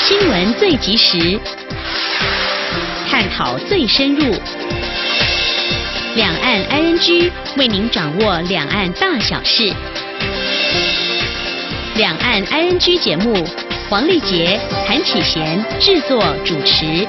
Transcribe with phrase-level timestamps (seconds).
[0.00, 1.38] 新闻最及时，
[3.08, 4.32] 探讨最深入，
[6.14, 9.72] 两岸 ING 为您掌握两岸大小事。
[11.96, 13.46] 两岸 ING 节目，
[13.88, 17.06] 黄丽杰、谭启贤制作主持。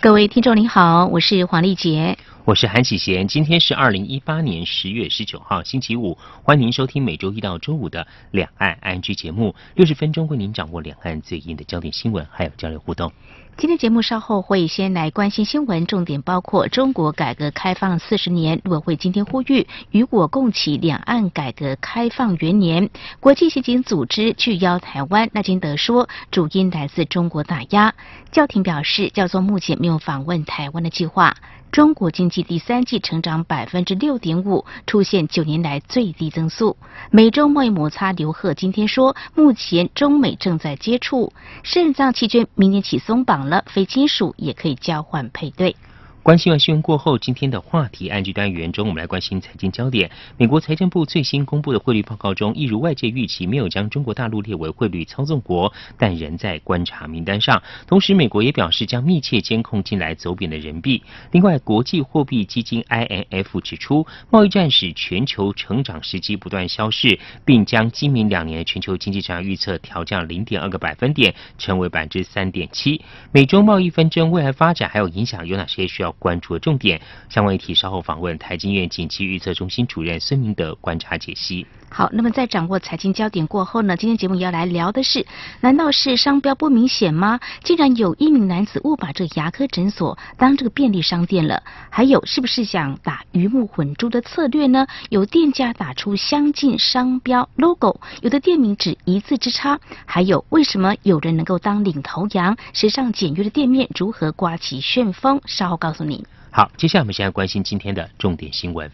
[0.00, 2.16] 各位听众您好，我是黄丽杰。
[2.52, 13.10] 我是韩启贤，今天是二零一八年十月十九号星期五，欢迎您收听每周一到周五的两岸 ING 节目，六十分钟为您掌握两岸最硬的焦点新闻，还有交流互动。
[13.56, 22.90] 今天节目稍后会先来关心新闻，重点包括中国改革开放四十年，陆委会今天呼吁与我共启两岸改革开放元年。
[23.18, 27.94] 国际刑警组织拒邀台湾，赖金德说主因来自中国打压。
[28.30, 31.34] 教廷表示，教宗目前没有访问台湾的计划。
[31.72, 36.76] 中国经济第三季成长百分之六点五，出现九年来最低增速。
[37.10, 41.32] 美中贸易摩擦，刘鹤今天说，目前中美正在接触，
[41.62, 45.74] 肾脏期捐明年起松绑了，非亲属也可以交换配对。
[46.22, 50.08] 关心完新闻过后，今天的话题安居单元中，我们来关心财经焦点。
[50.38, 57.60] 美国财政部最新公布的汇率报告中，一如外界预期，没有将中国大陆列为汇率操纵国，但仍在观察名单上。
[57.88, 61.02] 同时，美国也表示将密切监控近来走贬的人民币。
[61.32, 73.02] 另外，国际货币基金 IMF 指出，贸易战使全球成长时机不断消逝，并将今明两年全球经济成长预测调降零点二个百分点，成为百分之三点七。
[73.32, 76.11] 美中贸易纷争未来发展还有影响，有哪些需要？
[76.18, 81.66] 关注的重点，相关议题稍后访问台经院景气预测中心主任孙明德观察解析。
[81.94, 85.26] 好，那么在掌握财经焦点过后呢，今天节目要来聊的是，
[85.60, 87.38] 难道是商标不明显吗？
[87.62, 91.62] 竟然有一名男子误把这牙科诊所当这个便利商店了？
[91.90, 94.86] 还有，是不是想打鱼目混珠的策略呢？
[95.10, 99.78] 有店家打出相近商标 logo，有的店名只一字之差。
[100.06, 102.56] 还有，为什么有人能够当领头羊？
[102.72, 105.38] 时尚简约的店面如何刮起旋风？
[105.44, 106.24] 稍后告诉你。
[106.50, 108.90] 好，接下来我们现在关心今天的重点新闻。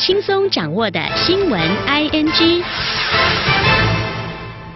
[0.00, 2.64] 轻松掌握的新闻，ING。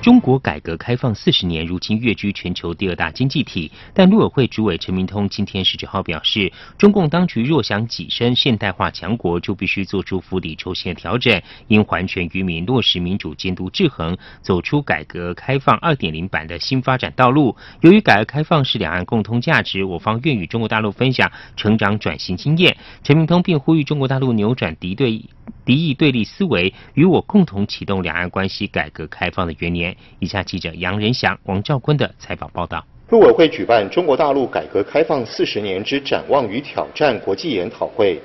[0.05, 3.73] 中国改革开放四十年，如今跃居全球第二大经济体。
[3.95, 17.57] 但陆委会主委陈明通今天十九号表示，中共当局若想跻身现代化强国，就必须做出釜底抽薪的调整，应还权于民，落实民主监督制衡，走出改革开放二点零版的新发展道路。
[17.81, 22.77] 由于改革开放是两岸共通价值，我方愿与中国大陆分享成长转型经验。
[23.03, 25.25] 陈明通并呼吁中国大陆扭转敌对。
[25.65, 29.97] 敌意对立思维，与我共同启动两岸关系改革开放的元年。
[30.19, 32.85] 以下记者杨仁祥、王兆坤的采访报道。
[33.11, 38.19] 陆委会举办中国大陆改革开放四十年之展望与挑战国际研讨会，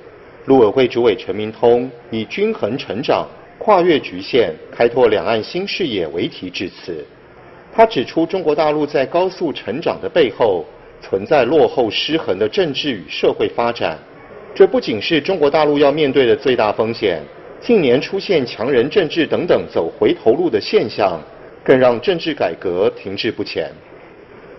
[0.46, 3.28] 陆委会主委陈明通以“均衡成长、
[3.59, 7.06] 跨越局限、开拓两岸新视野”为题致辞。
[7.72, 10.66] 他指出，中国大陆在高速成长的背后，
[11.01, 14.00] 存在落后失衡的政治与社会发展。
[14.55, 17.21] 这不仅是中国大陆要面对的最大风险，
[17.61, 21.21] 近年出现强人政治等等走回头路的现象，
[21.63, 23.71] 更让政治改革停滞不前。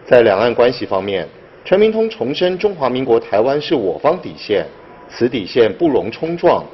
[0.06, 1.28] 在两岸关系方面，
[1.64, 4.64] 陈明通重申中华民国台湾是我方底线，
[5.10, 6.64] 此底线不容冲撞。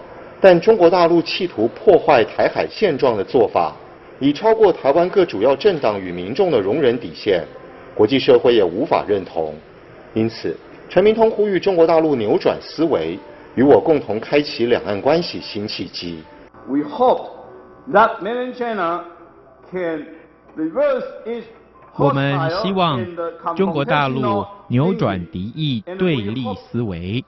[0.41, 3.75] 但中国大陆企图破坏台海现状的做法，
[4.21, 7.43] 已超过台湾各主要政党与民众的容忍底线，
[7.95, 9.53] 国际社会也无法认同。
[10.15, 10.57] 因此。
[10.89, 13.19] 陈明通呼吁中国大陆扭转思维，
[13.55, 16.23] 与我共同开启两岸关系新契机。
[16.69, 17.29] We hope
[17.93, 19.05] that mainland China
[19.71, 20.07] can
[20.57, 21.43] reverse its
[21.99, 23.05] 我们希望
[23.57, 27.25] 中国大陆扭转敌意对立思维，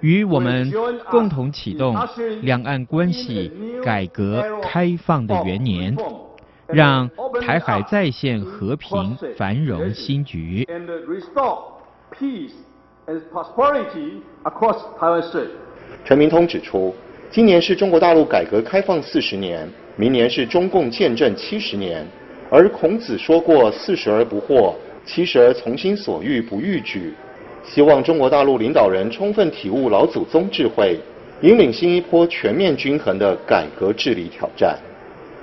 [0.00, 0.72] 与我们
[1.10, 1.96] 共同启动
[2.42, 3.50] 两岸关系
[3.82, 5.96] 改革开放的元年，
[6.68, 7.10] 让
[7.40, 10.66] 台海再现和平繁荣新局。
[13.06, 15.50] His positivity across 台湾市
[16.04, 16.94] 陈明通指出，
[17.30, 22.06] 今年是中国大陆改革开放四十年，明年是中共建政七十年。
[22.50, 24.74] 而孔子说过“四十而不惑，
[25.04, 27.14] 七十而从心所欲不逾矩”。
[27.62, 30.98] 希望中国大陆领导人充分体悟老祖宗智慧，
[31.42, 34.76] 引领新一波全面均衡的改革治理挑战。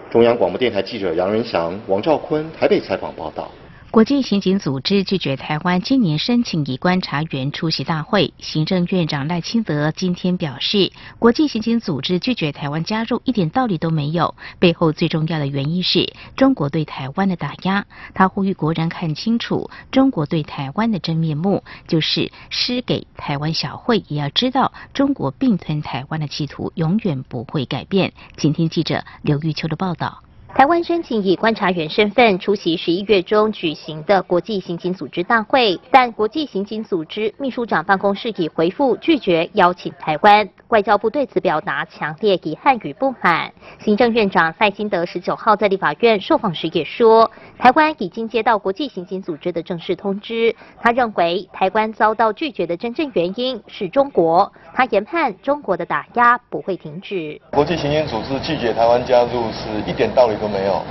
[0.09, 3.51] 中央广播电台记者杨仁祥、王兆坤台北采访报道。
[3.97, 8.31] 国际刑警组织拒绝台湾今年申请以观察员出席大会。
[8.37, 17.87] 行政院长赖清德今天表示，国际刑警组织拒绝台湾加入一点道理都没有，背后最重要的原因是中国对台湾的打压。
[18.13, 28.13] 他呼吁国人看清楚中国对台湾的真面目，就是施给台湾小惠，也要知道中国并吞台湾的企图永远不会改变。
[28.37, 30.21] 请听记者刘玉秋的报道。
[30.55, 40.49] 台湾申请以观察员身份出席十一月中举行的国际刑警组织大会，但国际刑警组织秘书长办公室已回复拒绝邀请台湾。
[40.69, 43.53] 外交部对此表达强烈遗憾与不满。
[43.79, 50.53] 行政院长赖清德十九号在立法院受访时也说，台湾已经接到国际刑警组织的正式通知。
[50.81, 54.51] 他认为台湾遭到拒绝的真正原因是中国。
[54.73, 57.39] 他研判中国的打压不会停止。
[57.51, 60.81] 国际刑警组织拒绝台湾加入是一点道理都没有，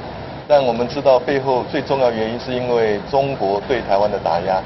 [0.48, 4.60] 但我们知道背后最重要原因是因为中国对台湾的打压。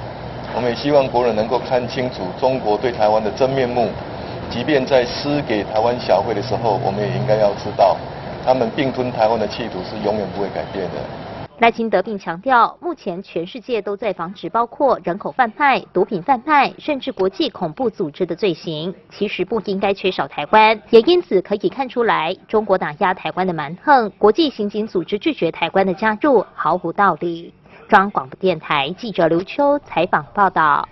[0.55, 3.89] 我们也希望国人能够看清楚中国对台湾的真面目。
[4.51, 7.97] 即便在施给台湾小会的时候，我们也应该要知道，
[8.45, 10.99] 他们并吞台湾的企图是永远不会改变的。
[11.61, 20.81] 赖清德并强调，目前全世界都在防止包括人口贩卖、毒品贩卖，甚至国际恐怖组织的罪行，其实不应该缺少台湾。
[20.89, 27.53] 也因此可以看出来，中国打压台湾的蛮横，国际刑警组织拒绝台湾的加入，毫无道理。
[27.91, 30.89] 中央广播电台记者刘秋采访报道。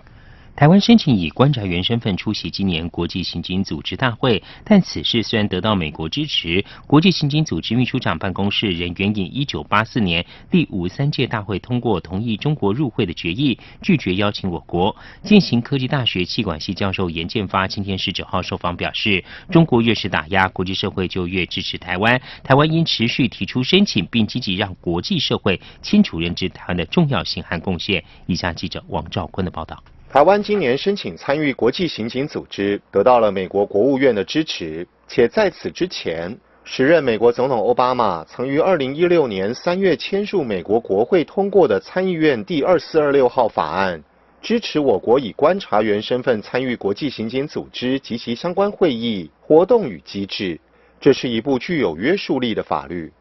[0.59, 14.97] 台湾申请以观察员身份出席今年国际刑警组织大会，但此事虽然得到美国支持，国际刑警组织秘书长办公室仍援引一九八四年第五三届大会通过同意中国入会的决议，拒绝邀请我国。
[15.23, 19.23] 进行科技大学气管系教授严建发今天十九号受访表示，
[19.53, 22.21] 中国越是打压，国际社会就越支持台湾。
[22.43, 28.03] 台湾应持续提出申请，并积极让国际社会清楚认知台湾的重要性和贡献。
[28.27, 29.81] 以下记者王兆坤的报道。
[30.11, 34.87] 台湾今年申请参与国际刑警组织，得到了美国国务院的支持。
[35.07, 36.35] 且在此之前，
[36.65, 44.03] 时任美国总统奥巴马曾于二零一六年三月签署美国国会通过的参议院第二四二六号法案，
[44.41, 50.59] 支持我国以观察员身份参与国际刑警组织及其相关会议活动与机制。
[50.99, 53.13] 这是一部具有约束力的法律。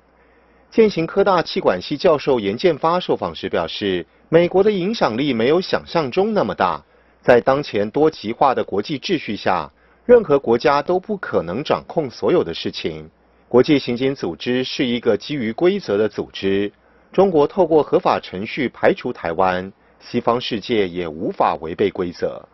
[0.71, 6.83] 建行科大气管系教授严建发受访时表示，美国的影响力没有想象中那么大。
[7.21, 9.71] 在当前多极化的国际秩序下，
[10.05, 13.09] 任何国家都不可能掌控所有的事情。
[13.47, 16.71] 国际刑警组织是一个基于规则的组织。
[17.13, 22.45] 中国透过合法程序排除台湾，西方世界也无法违背规则。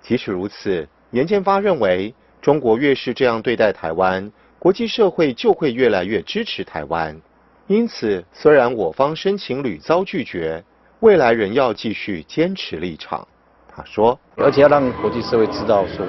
[0.00, 7.20] 即使如此，严建发认为，中国越是这样对待台湾，国际社会就会越来越支持台湾。
[7.66, 10.64] 因此，虽然我方申请屡遭拒绝，
[11.02, 13.26] 未来仍要继续坚持立场。
[13.74, 16.06] 他说：“而且要让国际社会知道说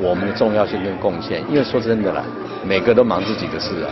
[0.00, 2.24] 我们的重要性跟贡献，因为说真的啦，
[2.64, 3.90] 每个都忙自己的事啊。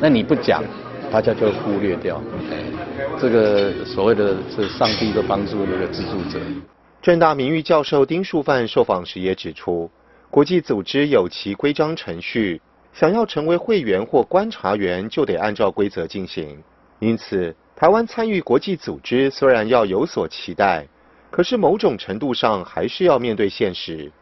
[0.00, 0.64] 那你不讲，
[1.12, 2.22] 大家就忽略掉。
[3.20, 6.40] 这个所谓的是上帝都帮助那个资助者。”
[7.02, 9.90] 正大名誉教授丁树范受访时也指出，
[10.30, 12.62] 国际组织有其规章程序，
[12.94, 16.62] 想要成为会员或观察员，就得按照规则进行。
[16.98, 20.86] 因此，台湾参与国际组织虽然要有所期待。
[21.30, 24.12] 可是某种程度上还是要面对现实。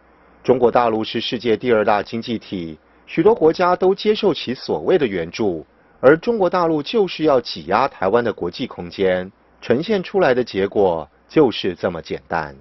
[0.44, 2.78] 中国大陆是世界第二大经济体，
[3.08, 5.66] 许多国家都接受其所谓的援助，
[5.98, 12.54] 而中国大陆就是要挤压台湾的国际空间，呈现出来的结果就是这么简单。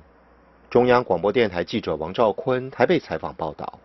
[0.67, 3.79] 中央广播电台记者王兆坤台北采访报道。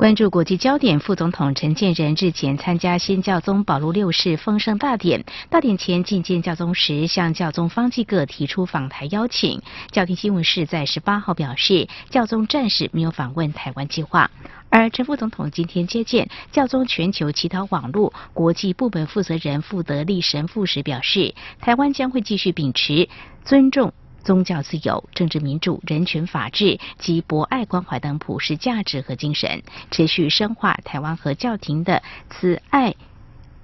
[0.00, 5.26] 关注国际焦点，副总统陈建仁日前参加新教宗保禄六世丰盛大典。
[5.50, 9.60] 大典前觐见教宗时，向教宗方济各提出访台邀请。
[9.90, 14.30] 教廷新闻室在十八号表示，教宗暂时没有访问台湾计划。
[14.70, 23.06] 而陈副总统今天接见教宗全球祈祷网络国际部门负责人傅德利神父时表示，台湾将会继续秉持
[23.44, 23.92] 尊重。
[24.22, 32.94] 宗教自由、政治民主、人权法治及博爱关怀等普世价值和精神，持续深化台湾和教廷的慈爱。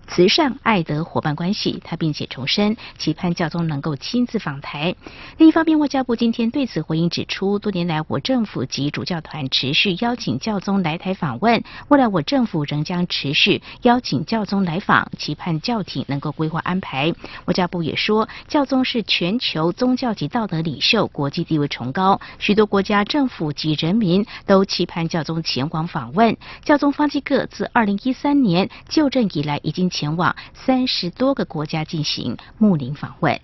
[0.06, 1.80] 慈善爱德伙伴关系。
[1.82, 4.94] 他并且重申，期盼教宗能够亲自访台。
[5.38, 17.14] 另一方面，外交部今天对此回应指出，多年来我政府及主教团持续邀请教宗来台访问，未来我政府仍将持续邀请教宗来访，期盼教廷能够规划安排。
[17.46, 22.96] 外交部也说，教宗是全球宗教及道德领袖，国际地位崇高，许多国家。
[23.06, 26.36] 政府及人民都期盼教宗前往访问。
[26.64, 33.40] 教宗方济各自二零一三年就任以来，已经前往三十多个国家进行牧灵访问。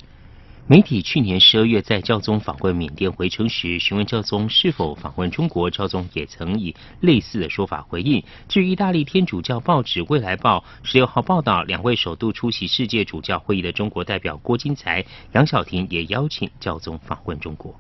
[0.66, 8.23] 媒体去年十二月在教宗访问缅甸回程时，询问教宗是否访问中国，教宗也曾以类似的说法回应。
[8.49, 17.75] 至于意大利天主教报纸《未来报》十六号报道，两位首度出席世界主教会议的中国代表郭金才、杨晓婷也邀请教宗访问中国。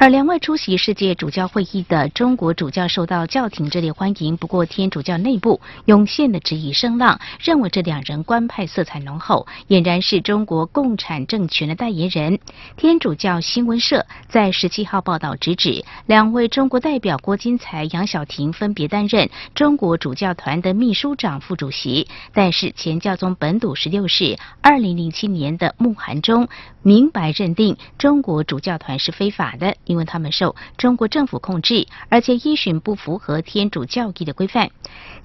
[0.00, 4.36] 而两位出席世界主教会议的中国主教受到教廷热烈欢迎。
[4.36, 12.38] 不过，天主教内部涌现的质疑声浪，认为这两人官派色彩浓厚，俨然是中国共产政权的代言人。
[12.76, 22.06] 天主教新闻社在十七号报道直指，两位中国代表郭金才、杨晓婷分别担任中国主教团的秘书长、副主席。
[22.32, 26.48] 但是，前教宗本笃十六世二零零七年的墓函中
[26.82, 29.74] 明白认定中国主教团是非法的。
[29.88, 34.70] 因为他们受中国政府控制，而且依循不符合天主教义的规范。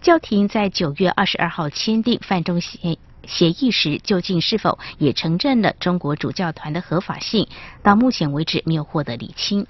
[0.02, 7.48] 教廷在九月二十二号签订范中协协议时，究竟是否也承认了中国主教团的合法性？
[7.84, 9.68] 到目前为止，没有获得理清。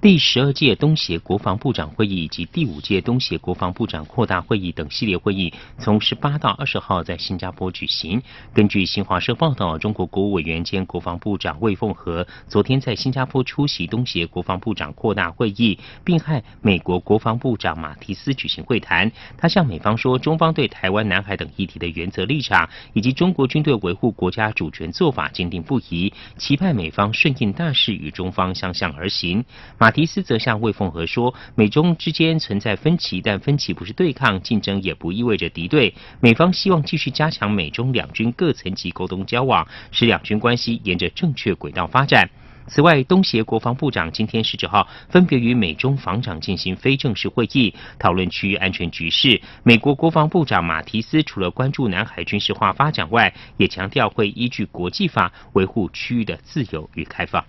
[0.00, 8.22] 第十二届东协国防部长会议以及第五届东协国防部长扩大会议等系列会议，从十八到二十号在新加坡举行。
[8.54, 19.10] 根据新华社报道，中国国务委员兼国防部长魏凤和昨天在新加坡出席东协国防部长扩大会议，并和美国国防部长马提斯举行会谈。
[19.36, 29.44] 他向美方说，中方对台湾、南海等议题的原则立场，以及中国军队维护国家主权做法坚定不移，期盼美方顺应大势，与中方相向而行。
[29.76, 29.87] 马。
[29.88, 35.94] 马蒂斯则向魏凤和说：“美中之间存在分歧，但分歧不是对抗，竞争也不意味着敌对。
[36.20, 42.28] 美方希望继续加强美中两军各层级沟通交往，使两军关系沿着正确轨道发展。”
[42.68, 49.40] 此外，东协国防部长今天十九号分别与美中防长进行非正式会议，讨论区域安全局势。
[49.62, 57.42] 美国国防部长马提斯除了关注南海军事化发展外，也强调会依据国际法维护区域的自由与开放。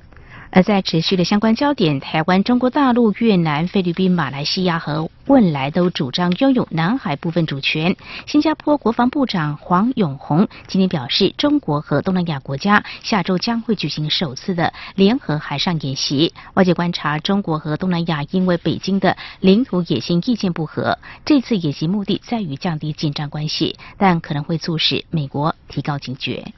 [0.52, 7.96] 而在持续的相关焦点，台湾、中国大陆、越南、菲律宾、马来西亚和汶莱都主张拥有南海部分主权。
[8.26, 16.34] 新加坡国防部长黄永红今天表示，中国和东南亚国家下周将会举行首次的联合海上演习。
[16.56, 26.52] 外界观察，中国和东南亚因为北京的领土野心意见不合，这次演习目的在于降低紧张关系，但可能会促使美国提高警觉。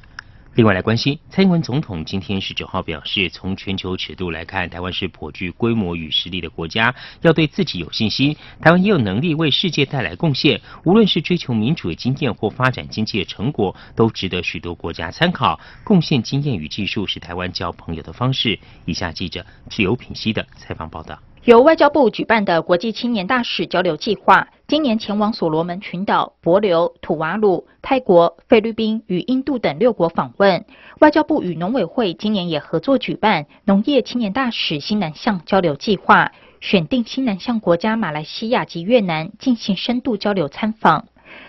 [0.53, 8.36] 另外来关心，蔡英文总统今天十九号表示，从全球尺度来看，台湾是颇具规模与实力的国家，要对自己有信心。
[8.60, 15.58] 台湾也有能力为世界带来贡献，无论是追求民主的经验或发展经济的成果，都值得许多国家参考。
[15.86, 18.60] 贡献经验与技术是台湾交朋友的方式。
[18.84, 21.17] 以下记者是由品析的采访报道。
[21.43, 30.63] 由外交部举办的国际青年大使交流计划，今年前往所罗门群岛、帛琉、土瓦鲁、泰国、菲律宾与印度等六国访问。
[31.00, 41.07] 外交部与农委会今年也合作举办农业青年大使新南向交流计划，选定新南向国家马来西亚及越南进行深度交流参访。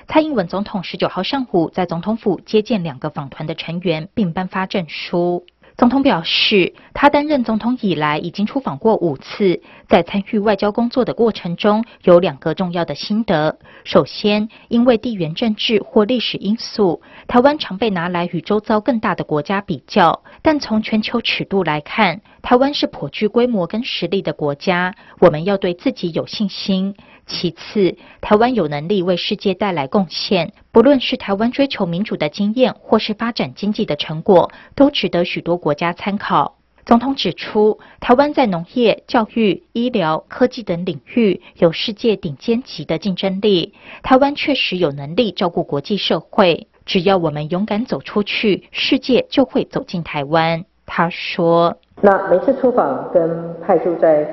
[0.09, 5.45] 蔡英文总统十九号上午在总统府接见两个访团的成员，并颁发证书。
[5.77, 13.59] 总统表示，他担任总统以来已经出访过五次，在参与外交工作的过程中，有两个重要的心得。
[13.85, 26.95] 首先，因为地缘政治或历史因素，台湾常被拿来与周遭更大的国家比较，但从全球尺度来看，台湾是颇具规模跟实力的国家，我们要对自己有信心。
[27.33, 36.59] 其次，台湾有能力为世界带来贡献，不论是台湾追求民主的经验，或是发展经济的成果，都值得许多国家参考。
[36.85, 43.73] 总统指出，台湾在农业、教育、医疗、科技等领域有世界顶尖级的竞争力，
[44.03, 46.67] 台湾确实有能力照顾国际社会。
[46.85, 50.65] 只要我们勇敢走出去，世界就会走进台湾。
[50.85, 54.25] 他说：“那每次出访跟派驻在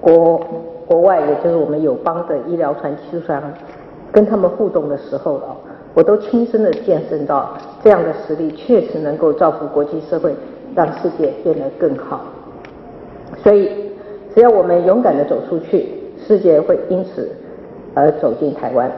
[0.00, 0.40] 国。”
[0.86, 3.42] 国外，也就是我们友邦的医疗船技术商，
[4.12, 5.56] 跟他们互动的时候啊，
[5.94, 7.50] 我都亲身的见证到
[7.82, 10.34] 这样的实力确实能够造福国际社会，
[10.74, 12.20] 让世界变得更好。
[13.42, 13.68] 所以，
[14.34, 15.88] 只要我们勇敢的走出去，
[16.26, 17.28] 世界会因此
[17.92, 18.90] 而走进台湾。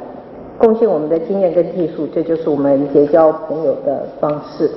[0.59, 4.71] 贡献我们的经验跟技术，这就是我们结交朋友的方式。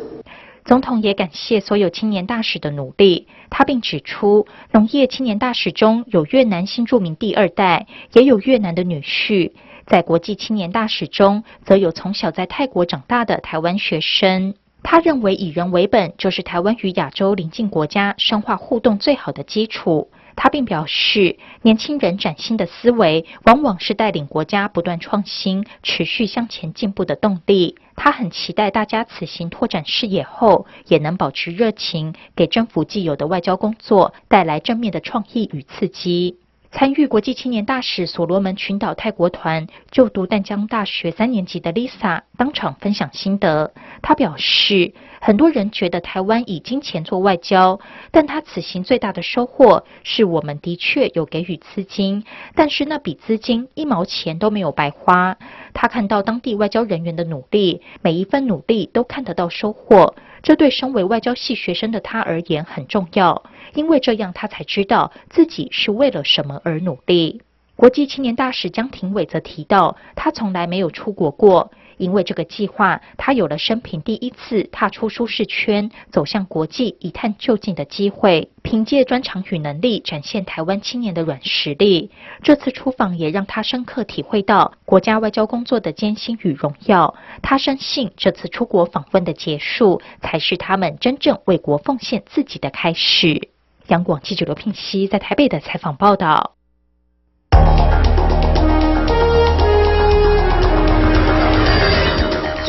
[0.64, 3.28] 总统也感谢所有青年大使的努力。
[3.50, 9.52] 他并指出，农业青年大使中有越南新住民第二代，也有越南的女婿。
[9.88, 14.54] 在国际青年大使中，则有从小在泰国长大的台湾学生。
[14.84, 20.10] 他认为以人为本，就是台湾与亚洲邻近国家深化互动最好的基础。
[20.36, 27.76] 他并表示，年轻人崭新的思维，往往是带领国家不断创新、持续向前进步的动力。
[28.04, 36.38] 他很期待大家此行拓展视野后，也能保持热情，给政府既有的外交工作带来正面的创意与刺激。
[36.72, 43.72] 参与国际青年大使所罗门群岛泰国团就读淡江大学三年级的 Lisa 当场分享心得。
[44.02, 52.24] 他表示，很多人觉得台湾以金钱做外交，但他此行最大的收获是我们的确有给予资金，
[52.56, 55.38] 但是那笔资金一毛钱都没有白花。
[55.76, 63.44] 他看到当地外交人员的努力，每一份努力都看得到收获，这对身为外交系学生的他而言很重要。
[63.76, 67.44] 因为这样，他才知道自己是为了什么而努力。
[67.76, 71.72] 国际青年大使江廷伟则提到，他从来没有出国过。
[72.02, 78.50] 因为这个计划，他有了生平第一次踏出舒适圈，走向国际一探究竟的机会。
[78.64, 82.10] 凭借专长与能力，展现台湾青年的软实力。
[82.42, 87.14] 这次出访也让他深刻体会到国家外交工作的艰辛与荣耀。
[87.44, 93.50] 他深信，这次出国访问的结束，才是他们真正为国奉献自己的开始。
[93.88, 96.56] 央广记者刘聘熙在台北的采访报道。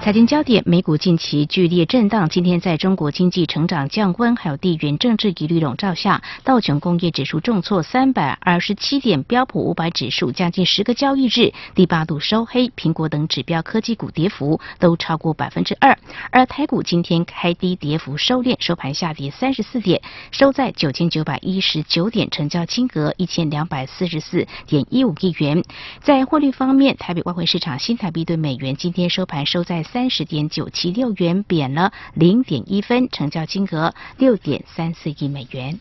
[0.00, 2.30] 财经焦点，美股近期剧烈震荡。
[2.30, 12.70] 今天在中国经济成长降温，还有地缘政治疑虑笼罩下，道琼工业指数重挫三百二十七点，标普五百指数将近十个交易日第八度收黑。
[12.70, 15.98] 苹果等指标科技股跌幅都超过百分之二。
[16.30, 25.62] 而台股今天开低，跌幅收敛，收盘下跌三十四点，收在九千九百一十九点，成交金额一千两百四十四点一五亿元。
[26.00, 30.08] 在汇率方面，台北外汇市场新台币对美元今天收盘收在三。
[30.10, 35.78] 十点九七六元，贬了零点一分，成交金额六点三四亿美元。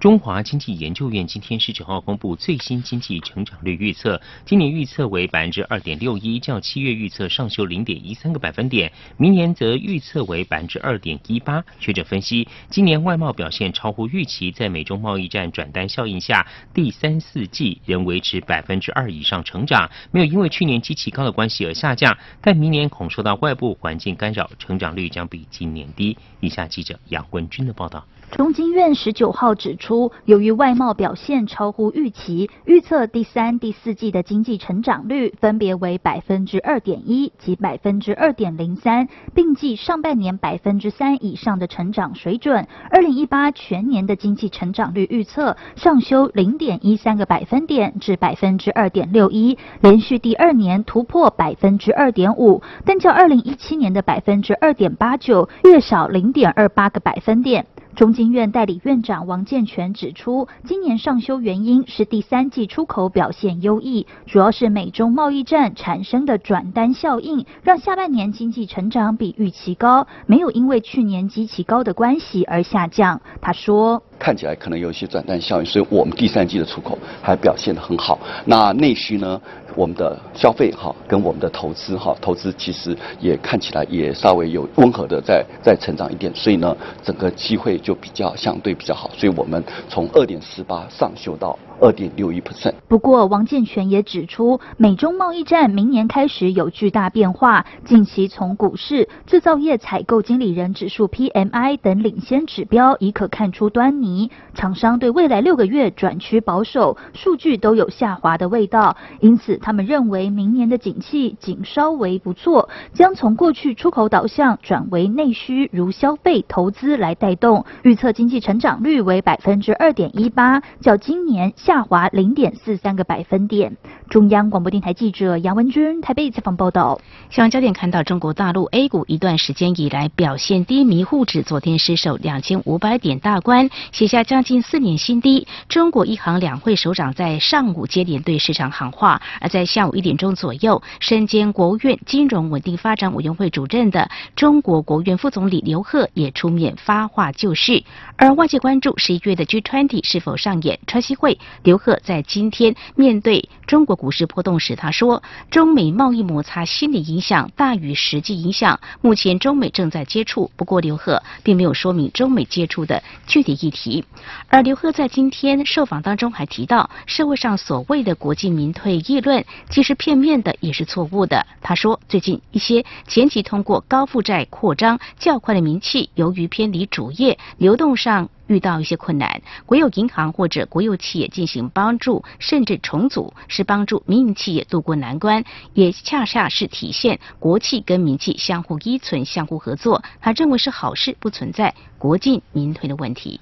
[0.00, 8.90] 中华经济研究院今天十九号公布最新经济成长率预测，今年预测为百分之二点六一，较七月预测上修零点一三个百分点。
[9.18, 11.62] 明年则预测为百分之二点一八。
[11.80, 22.16] 学者分析，今年外贸表现超乎预期，在美中贸易战转单效应下，第三四季仍维持百分之二以上成长，没有因为去年极其高的关系而下降。
[22.40, 26.16] 但明年恐受到外部环境干扰，成长率将比今年低。
[26.40, 28.02] 以下记者杨文军的报道。
[28.30, 42.68] 中经院十九号指出，由于外贸表现超乎预期，预测第三、第四季的经济成长率分别为百分之二点一及百分之二点零三，并计上半年百分之三以上的成长水准。
[42.90, 57.66] 二零一八全年的经济成长率预测上修零点一三个百分点至百分之二点六一，连续第二年突破百分之二点五，但较二零一七年的百分之二点八九略少零点二八个百分点。
[58.00, 73.20] 中经院代理院长王建全指出，今年上修原因是第三季出口表现优异，主要是美中贸易战产生的转单效应，让下半年经济成长比预期高，没有因为去年极其高的关系而下降。
[73.42, 74.02] 他说。
[74.20, 78.18] 看起来可能有一些转淡效应，所以我们第三季的出口还表现得很好。
[78.44, 79.40] 那内需呢？
[79.76, 89.08] 我们的消费哈，跟我们的投资哈，投资其实也看起来也稍微有温和的在在成长一点，所以呢，整个机会就比较相对比较好。
[89.16, 91.56] 所以我们从二点四八上修到。
[91.80, 92.74] 二点六一 percent。
[92.88, 97.64] 不过，王健全也指出，美中贸易战明年开始有巨大变化。
[97.84, 104.30] 近期从股市、制造业采购经理人指数 PMI 等领先指标已可看出端倪。
[104.54, 108.96] 厂商对未来六个月转趋保守，数据都有下滑的味道。
[109.20, 117.64] 因此，他们认为明年的景气仅稍微不错，将从过去出口导向转为内需，如消费、投资来带动。
[117.82, 121.52] 预测经济成长率为百分之二点一八，较今年。
[121.70, 123.76] 下滑零点四三个百分点。
[124.08, 127.00] 中央广播电台记者杨文军台北采访报道。
[127.30, 135.46] 新闻焦点看到，中国大陆 A 股一段时间以来表现低迷，沪指昨天失守两千五百点大关，写下将近四年新低。
[135.68, 147.84] 中国一行两会首长在上午接连对市场喊话，而在下午一点钟左右，身兼国务院金融稳定发展委员会主任的中国国务院副总理刘鹤也出面发话救市。
[148.16, 151.38] 而外界关注十一月的 G20 是否上演川西会。
[151.62, 158.80] 刘鹤在今天面对中国股市波动时，他说：“中美贸易摩擦心理影响大于实际影响。
[159.02, 164.04] 目前中美正在接触，不过刘鹤并没有说明中美接触的具体议题。”
[164.48, 171.46] 而刘鹤在今天受访当中还提到，社会上所谓的国进民退议论，既是片面的，也是错误的。
[171.60, 190.02] 他说：“最近一些前期通过高负债扩张较快的名气，由于偏离主业，流动上。”遇到一些困难，国有银行或者国有企业进行帮助甚至重组，是帮助民营企业渡过难关，也恰恰是体现国企跟民企相互依存、相互合作。
[190.20, 193.38] 他认为是好事，不存在国进民退的问题。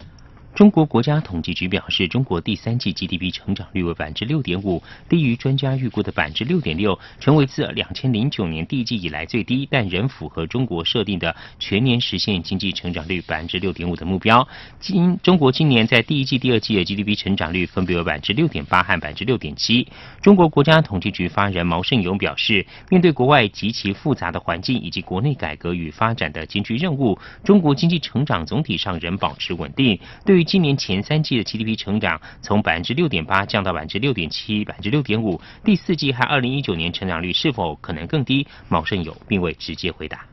[0.58, 14.48] 中国国家统计局表示，中国第三季 GDP 成长率为百分之六点五，低于专家预估的百分之六点六，成为自两千零九年第一季以来最低，但仍符合中国设定的全年实现经济成长率百分之六点五的目标。
[14.80, 19.86] 今中国今年在第一季、第二季的 GDP 成长率分别为百分之六点八和百分之六点七。
[20.20, 29.96] 中国国家统计局发言人毛盛勇表示，面对国外极其复杂的环境以及国内改革与发展的艰巨任务，中国经济成长总体上仍保持稳定。
[30.26, 38.46] 对于今年前三季的 GDP 成长从百分之六点八降到百分之六点七、百分之六点五，第四季和二零一九年成长率是否可能更低？
[38.70, 40.24] 毛盛友并未直接回答。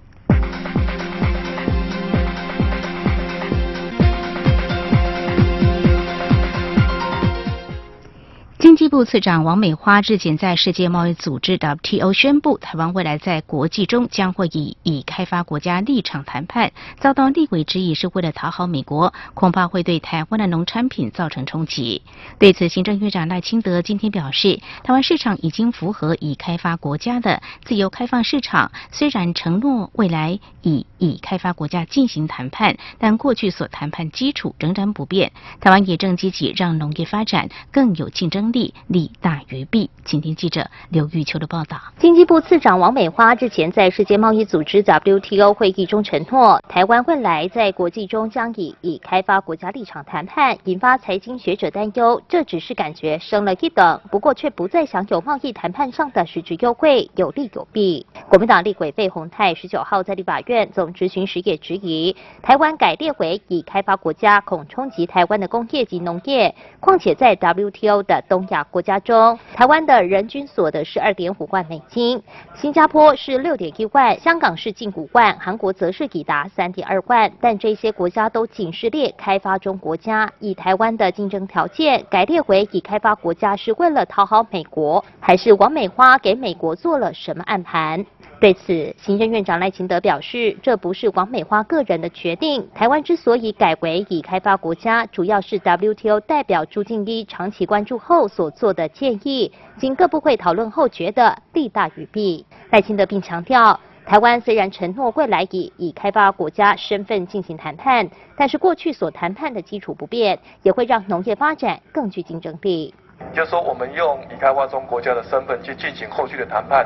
[8.75, 22.01] 经济部次长王美花日前在世界贸易组织 WTO 宣布，台湾未来在国际中将会以以开发国家立场谈判，遭到立委质疑是为了讨好美国，恐怕会对台湾的农产品造成冲击。
[22.37, 35.31] 对此，行政院长赖清德今天表示，台湾市场已经符合以开发国家的自由开放市场，虽然承诺未来以以开发国家进行谈判，但过去所谈判基础仍然不变。
[35.61, 38.64] 台湾也正积极让农业发展更有竞争力。
[38.87, 39.89] 利大于弊。
[40.05, 41.77] 请听记者刘玉秋的报道。
[41.97, 58.05] 经济部次长王美花日前在世界贸易组织 WTO 会议中承诺，台湾未来在国际中将以以开发国家立场谈判，引发财经学者担忧，这只是感觉升了一等，不过却不再享有贸易谈判上的实质优惠，有利有弊。
[58.29, 68.45] 国民党立委费鸿泰十九号在立法院总执行时也质疑，台湾改列为已开发国家，恐冲击台湾的工业及农业，况且在 WTO 的东。
[68.49, 72.21] 亚国家中，台湾的人均所得是二点五万美金，
[72.55, 77.31] 新加坡是六点一万，香港是近五万，韩国则是抵达三点二万。
[77.39, 88.05] 但这些国家都仅是列开发中国家，以台湾的竞争条件改列回已开发国家，是为了讨好美国，还是王美花给美国做了什么暗盘？
[88.37, 92.67] 对此，行政院长赖清德表示，这不是王美花个人的决定。
[92.75, 102.45] 台湾之所以改为已开发国家，主要是 WTO 代表朱敬一长期关注后所做的建议，经各部会讨论后觉得利大于弊。
[102.69, 112.93] 赖清德并强调，台湾虽然承诺未来以已开发国家身份进行谈判，但是过去所谈判的基础不变，也会让农业发展更具竞争力。
[113.33, 116.85] 就是说，我们用已开发中国家的身份去进行后续的谈判，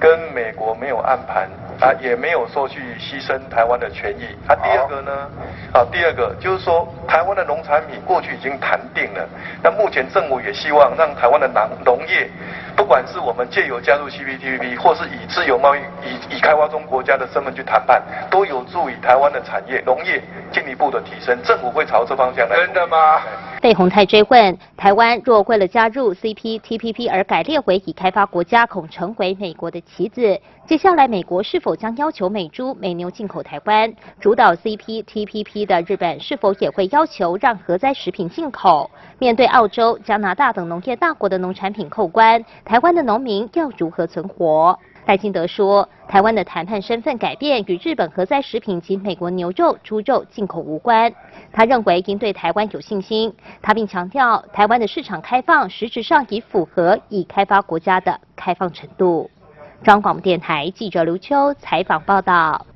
[0.00, 1.48] 跟美国没有暗盘
[1.80, 4.26] 啊，也没有说去牺牲台湾的权益。
[4.48, 5.30] 啊，第二个呢，
[5.72, 9.28] 啊，第二个就是说，台湾的农产品过去已经谈定了，
[9.62, 12.28] 那目前政府也希望让台湾的农农业，
[12.76, 21.36] 不管是我们借由加入 CPTPP，或是以自由贸易、以以开发中国家的身份去谈判，都有助于台湾的产业农业进一步的提升。
[21.42, 22.56] 政府会朝这方向来。
[22.56, 23.20] 真的吗？
[23.62, 30.38] 被洪泰追问：台湾若为了加入 CPTPP 而改列为已开发国家，恐成为美国的棋子。
[30.66, 33.94] 接下来，美国是否将要求美猪、美牛进口台湾？
[34.18, 38.90] 主导 CPTPP 的日本是否也会要求让核灾食品进口？
[39.20, 44.76] 面对澳洲、加拿大等农业大国的农产品扣关，台湾的农民要如何存活？
[45.06, 51.14] 赖清德说，台湾的谈判身份改变与日本核灾食品及美国牛肉、猪肉进口无关。
[51.52, 53.32] 他认为应对台湾有信心。
[53.62, 59.30] 他并强调，台湾的市场开放实质上已符合已开发国家的开放程度。
[59.84, 62.66] 中央广播电台记者刘秋采访报道。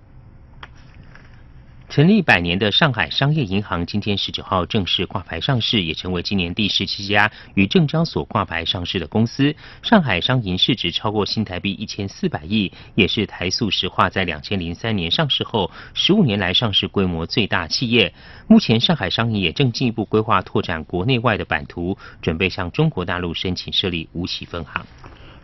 [1.89, 9.53] 成立百年的上海商业银行今天十九号正式挂牌上市，也成为今年第十七家与证交所挂牌上市的公司。
[9.83, 18.15] 上海商银市值超过新台币一千四百亿，也是台塑石化在两千零三年上市后十五年来上市规模最大企业。
[18.47, 24.87] 目前上海商银也正进一步规划拓展国内外的版图，准备向中国大陆申请设立无锡分行。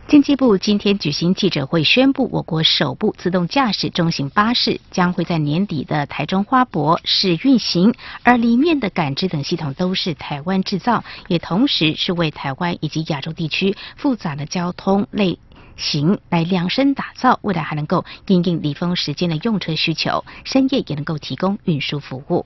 [0.07, 7.93] 经济部今天举行记者会，宣布我国首部自动驾驶中型巴士将会在年底的台中花博试运行，
[8.23, 15.37] 而里面的感知等系统都是台湾制造，也同时是为台湾以及亚洲地区复杂的交通类
[15.75, 22.45] 型来量身打造，未来还能够应应离峰时间的用车需求，深夜也能够提供运输服务。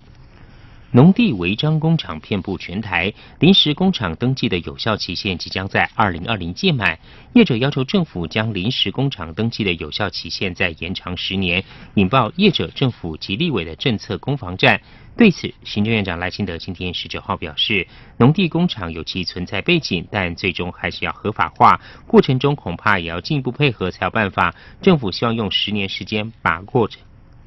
[0.94, 7.00] 农地违章工厂遍布全台，临时工厂登记的有效期限即将在二零二零届满。
[7.32, 14.82] 业者要求政府将临时工厂登记的有效期限再延长十年，引爆业者、政府及立委的政策攻防战。
[15.16, 24.54] 对此，行政院长赖清德今天十九号表示，农地工厂有其存在背景，但最终还是要合法化，过程中恐怕也要进一步配合才有办法。
[24.82, 27.02] 政府希望用十年时间把过程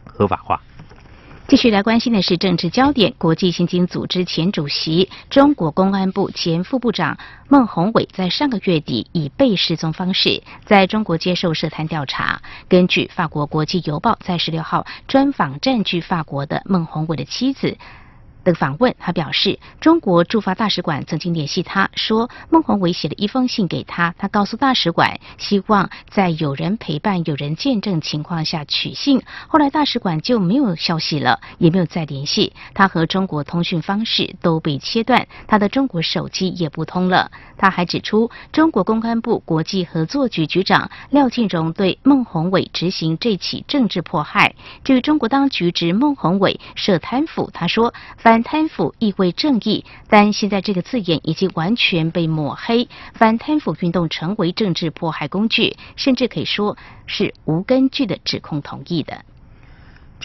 [0.07, 0.63] 合法化。
[1.47, 3.13] 继续来关心的是政治焦点。
[3.19, 12.41] 国际刑警组织前主席、中国公安部前副部长孟宏伟在上个月底以被失踪方式在中国接受涉贪调查。
[12.67, 17.77] 根据法国国际邮报在十六号专访占据法国的孟宏伟的妻子。
[18.45, 29.23] 的访问，他表示，中国驻法大使馆曾经联系他说，孟宏伟写了一封信给他，他告诉大使馆，希望在有人陪伴、有人见证情况下取信。
[29.49, 37.31] 后来大使馆就没有消息了，也没有再联系他，和中国通讯方式都被切断，他的中国手机也不通了。
[37.57, 44.55] 他还指出，中国公安部国际合作局局长廖庆荣对孟宏伟执行这起政治迫害。
[44.85, 48.34] 至于中国当局指孟宏伟涉贪腐，他说反。
[48.35, 52.89] 反贪腐意味正义，但现在这个字眼已经完全被抹黑。
[53.13, 59.25] 反贪腐运动成为政治迫害工具，甚至可以说是无根据的指控，同意的。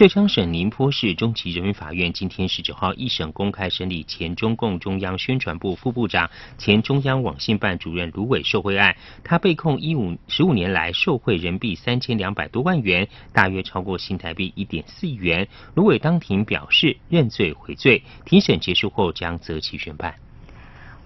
[0.00, 15.46] 浙江省宁波市中级人民法院今天十九号一审公开审理前中共中央宣传部副部长、前中央网信办主任卢伟受贿案，他被控一五十五年来受贿人民币三千两百多万元，大约超过新台币一点四亿元。
[15.74, 20.14] 卢伟当庭表示认罪悔罪，庭审结束后将择期宣判。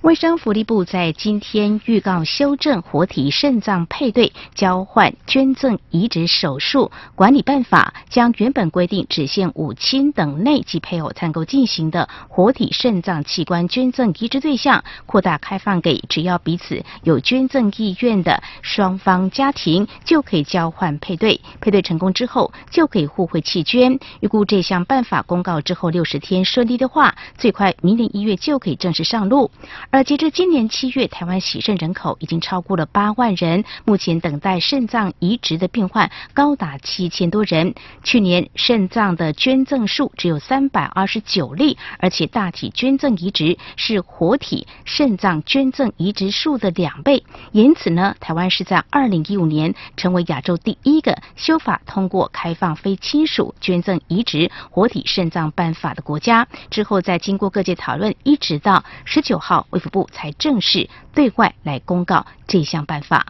[0.05, 23.99] 卫生福利部在今天预告修正活体肾脏配对、交换、捐赠、移植手术管理办法，将原本规定只限五亲等内及配偶才能够进行的活体肾脏器官捐赠移植对象，扩大开放给只要彼此有捐赠意愿的双方家庭就可以交换配对，配对成功之后就可以互惠弃捐。
[24.21, 29.51] 预估这项办法公告之后六十天顺利的话，最快明年一月就可以正式上路。
[29.95, 37.77] 而截至今年七月，台湾洗肾人口已经超过了八万人，目前等待肾脏移植的病患高达七千多人。
[38.03, 47.23] 去年肾脏的捐赠数只有三百二十九例，而且大体捐赠移植是活体肾脏捐赠移植数的两倍。
[47.53, 56.49] 因此呢，台湾是在二零一五年成为亚洲第一个修法通过开放非亲属捐赠移植活体肾脏办法的国家。
[56.69, 63.27] 之后再经过各界讨论，一直到十九号为部才正式对外来公告这项办法。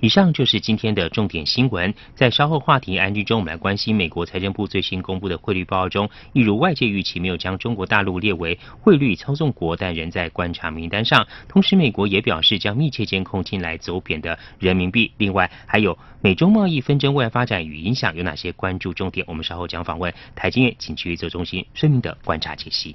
[0.00, 1.94] 以上就是今天的重点新闻。
[2.14, 11.26] 在稍后话题安居中，我们来关心美国财政部最新公布的汇率报告中，一如外界预期，没有将中国大陆列为汇率操纵国，但仍在观察名单上。
[11.48, 15.10] 同时，美国也表示将密切监控近来走贬的人民币。
[15.16, 19.24] 另外，还有美中贸易纷争未来发展与影响有哪些关注重点？
[19.26, 22.94] 我们稍后将访问台经院景区预测中心孙明的观察解析。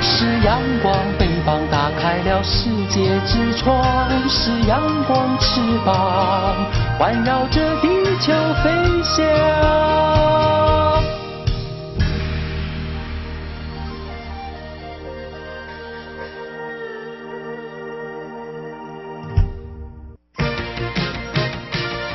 [0.00, 3.82] 是阳光，翅膀打开了世界之窗；
[4.28, 6.56] 是阳光，翅膀
[6.98, 8.32] 环绕着地球
[8.62, 8.70] 飞
[9.02, 9.24] 翔。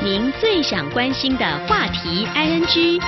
[0.02, 3.00] 您最想关心的话题，ING。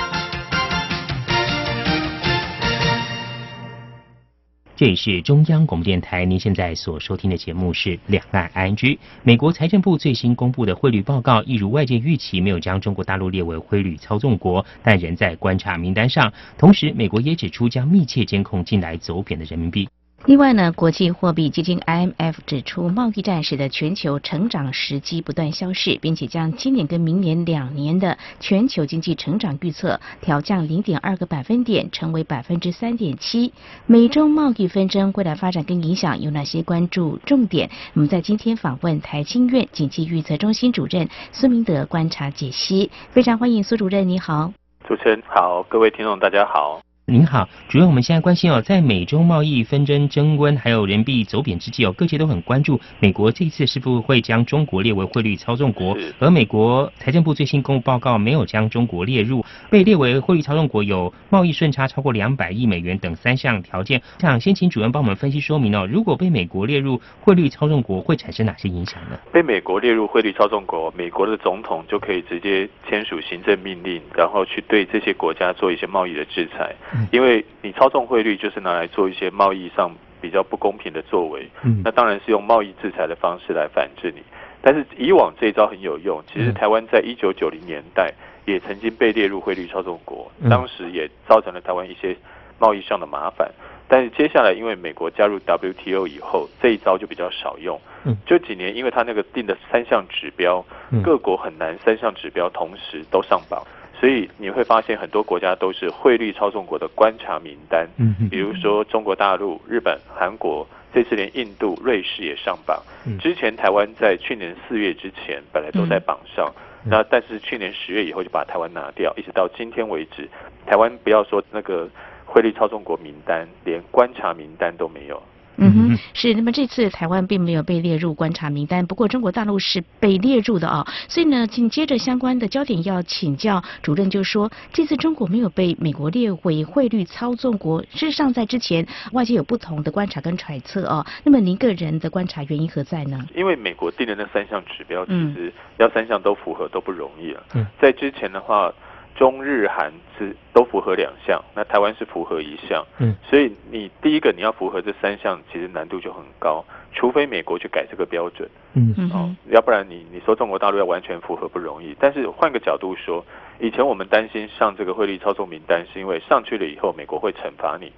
[4.77, 8.75] 这里是中央广播电台，您现在所收听的节目是《两岸 ING》。
[9.23, 16.31] 美国财政部最新公布的汇率报告，一如外界预期，没有将中国大陆列为汇率操纵国，但仍在观察名单上。
[16.59, 19.89] 同时，美国也指出将密切监控近来走贬的人民币。
[20.25, 33.53] 另外呢，国际货币基金 IMF 指出，贸易战使得全球成长时机不断消逝，并且将今年跟明年两年的全球经济成长预测调降零点二个百分点，成为百分之三点七。
[33.85, 37.69] 美中贸易纷争未来发展跟影响有哪些关注重点？
[37.93, 44.51] 我们在今天访问台经院经济预测中心主任孙明德观察解析，非常欢迎苏主任，你好。
[44.85, 46.81] 主持人好，各位听众大家好。
[47.09, 55.97] 您好，主任，我们现在关心哦，在美中贸易纷争升温，还有人民币走贬之际哦，各界都很关注美国这一次是否会将中国列为汇率操纵国。
[56.19, 64.01] 而美国财政部最新公布报告，没有将中国列入被列为汇率操纵国，有贸易顺差超过两百亿美元等三项条件。
[64.19, 69.17] 想先请主任帮我们分析说明哦，如果被美国列入汇率操纵国，会产生哪些影响呢？
[69.31, 76.75] 被美国列入汇率操纵国，美国的总统就可以直接签署行政命令，然后去对这些国家做一些贸易的制裁。
[77.11, 81.47] 因为你操纵汇率，就是拿来做一些贸易上比较不公平的作为，
[81.83, 84.21] 那当然是用贸易制裁的方式来反制你。
[84.61, 88.11] 但是以往这一招很有用，其实台湾在一九九零年代
[88.47, 92.15] 也曾经被列入汇率操纵国，当时也造成了台湾一些
[92.57, 93.51] 贸易上的麻烦。
[93.89, 97.79] 但是接下来因为美国加入 WTO 以后，这一招就比较少用。
[98.25, 100.65] 这几年，因为他那个定的三项指标，
[101.03, 103.61] 各国很难三项指标同时都上榜。
[103.99, 112.81] 所以你会发现很多国家都是汇率操纵国的观察名单，嗯，比如说中国大陆、日本、韩国，这次连印度、瑞士也上榜。
[113.19, 116.53] 之前台湾在去年四月之前本来都在榜上，
[116.89, 120.29] 那但是去年十月以后就把台湾拿掉，一直到今天为止，
[120.65, 121.89] 台湾不要说那个
[122.25, 125.21] 汇率操纵国名单，连观察名单都没有。
[125.57, 126.33] 嗯哼，是。
[126.33, 130.85] 那么这次台湾并没有被列入观察名单，不过中国大陆是被列入的啊。
[131.07, 137.81] 所以呢，紧接着相关的焦点要请教主任，就说这次中国没有被美国列为汇率操纵国。
[137.83, 141.05] 事实上，在之前外界有不同的观察跟揣测啊。
[141.23, 143.25] 那么您个人的观察原因何在呢？
[143.35, 147.41] 因为美国定的那三项指标，其实要三项都符合都不容易啊。
[147.55, 148.73] 嗯在之前的话。
[149.17, 161.95] 中日韩是都符合两项，那台湾是符合一项，嗯，所以你第一个你要符合这三项，其实难度就很高，除非美国去改这个标准，嗯，哦，要不然你你说中国大陆要完全符合不容易。
[161.99, 163.25] 但是换个角度说，
[163.59, 167.91] 以前我们担心上这个汇率操纵名单，是因为上去了以后美国会惩罚你，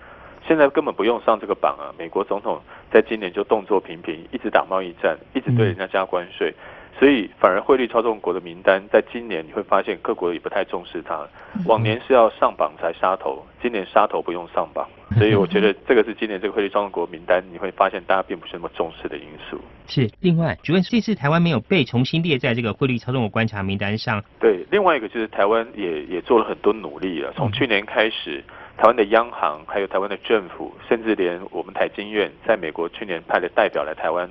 [0.47, 6.55] 现在根本不用上这个榜啊，美国总统在今年就动作频频，一直打贸易战，一直对人家加关税。
[6.97, 11.25] 所以反而汇率操纵国的名单，在今年你会发现各国也不太重视它。
[11.65, 14.87] 往年是要上榜才杀头，今年杀头不用上榜。
[15.17, 19.59] 所以我觉得这个是今年这个汇率操纵国名单，你会发现大家并不是那么重视的因素。
[19.87, 20.09] 是。
[20.19, 24.23] 另外，主任，这次台湾没有被重新列在这个汇率操纵的观察名单上。
[24.39, 27.31] 对，另外一个就是台湾也也做了很多努力了。
[27.35, 28.43] 从去年开始，
[28.77, 34.29] 台湾的央行还有台湾的政府，甚至连我们台经院在美国去年派的代表来台湾。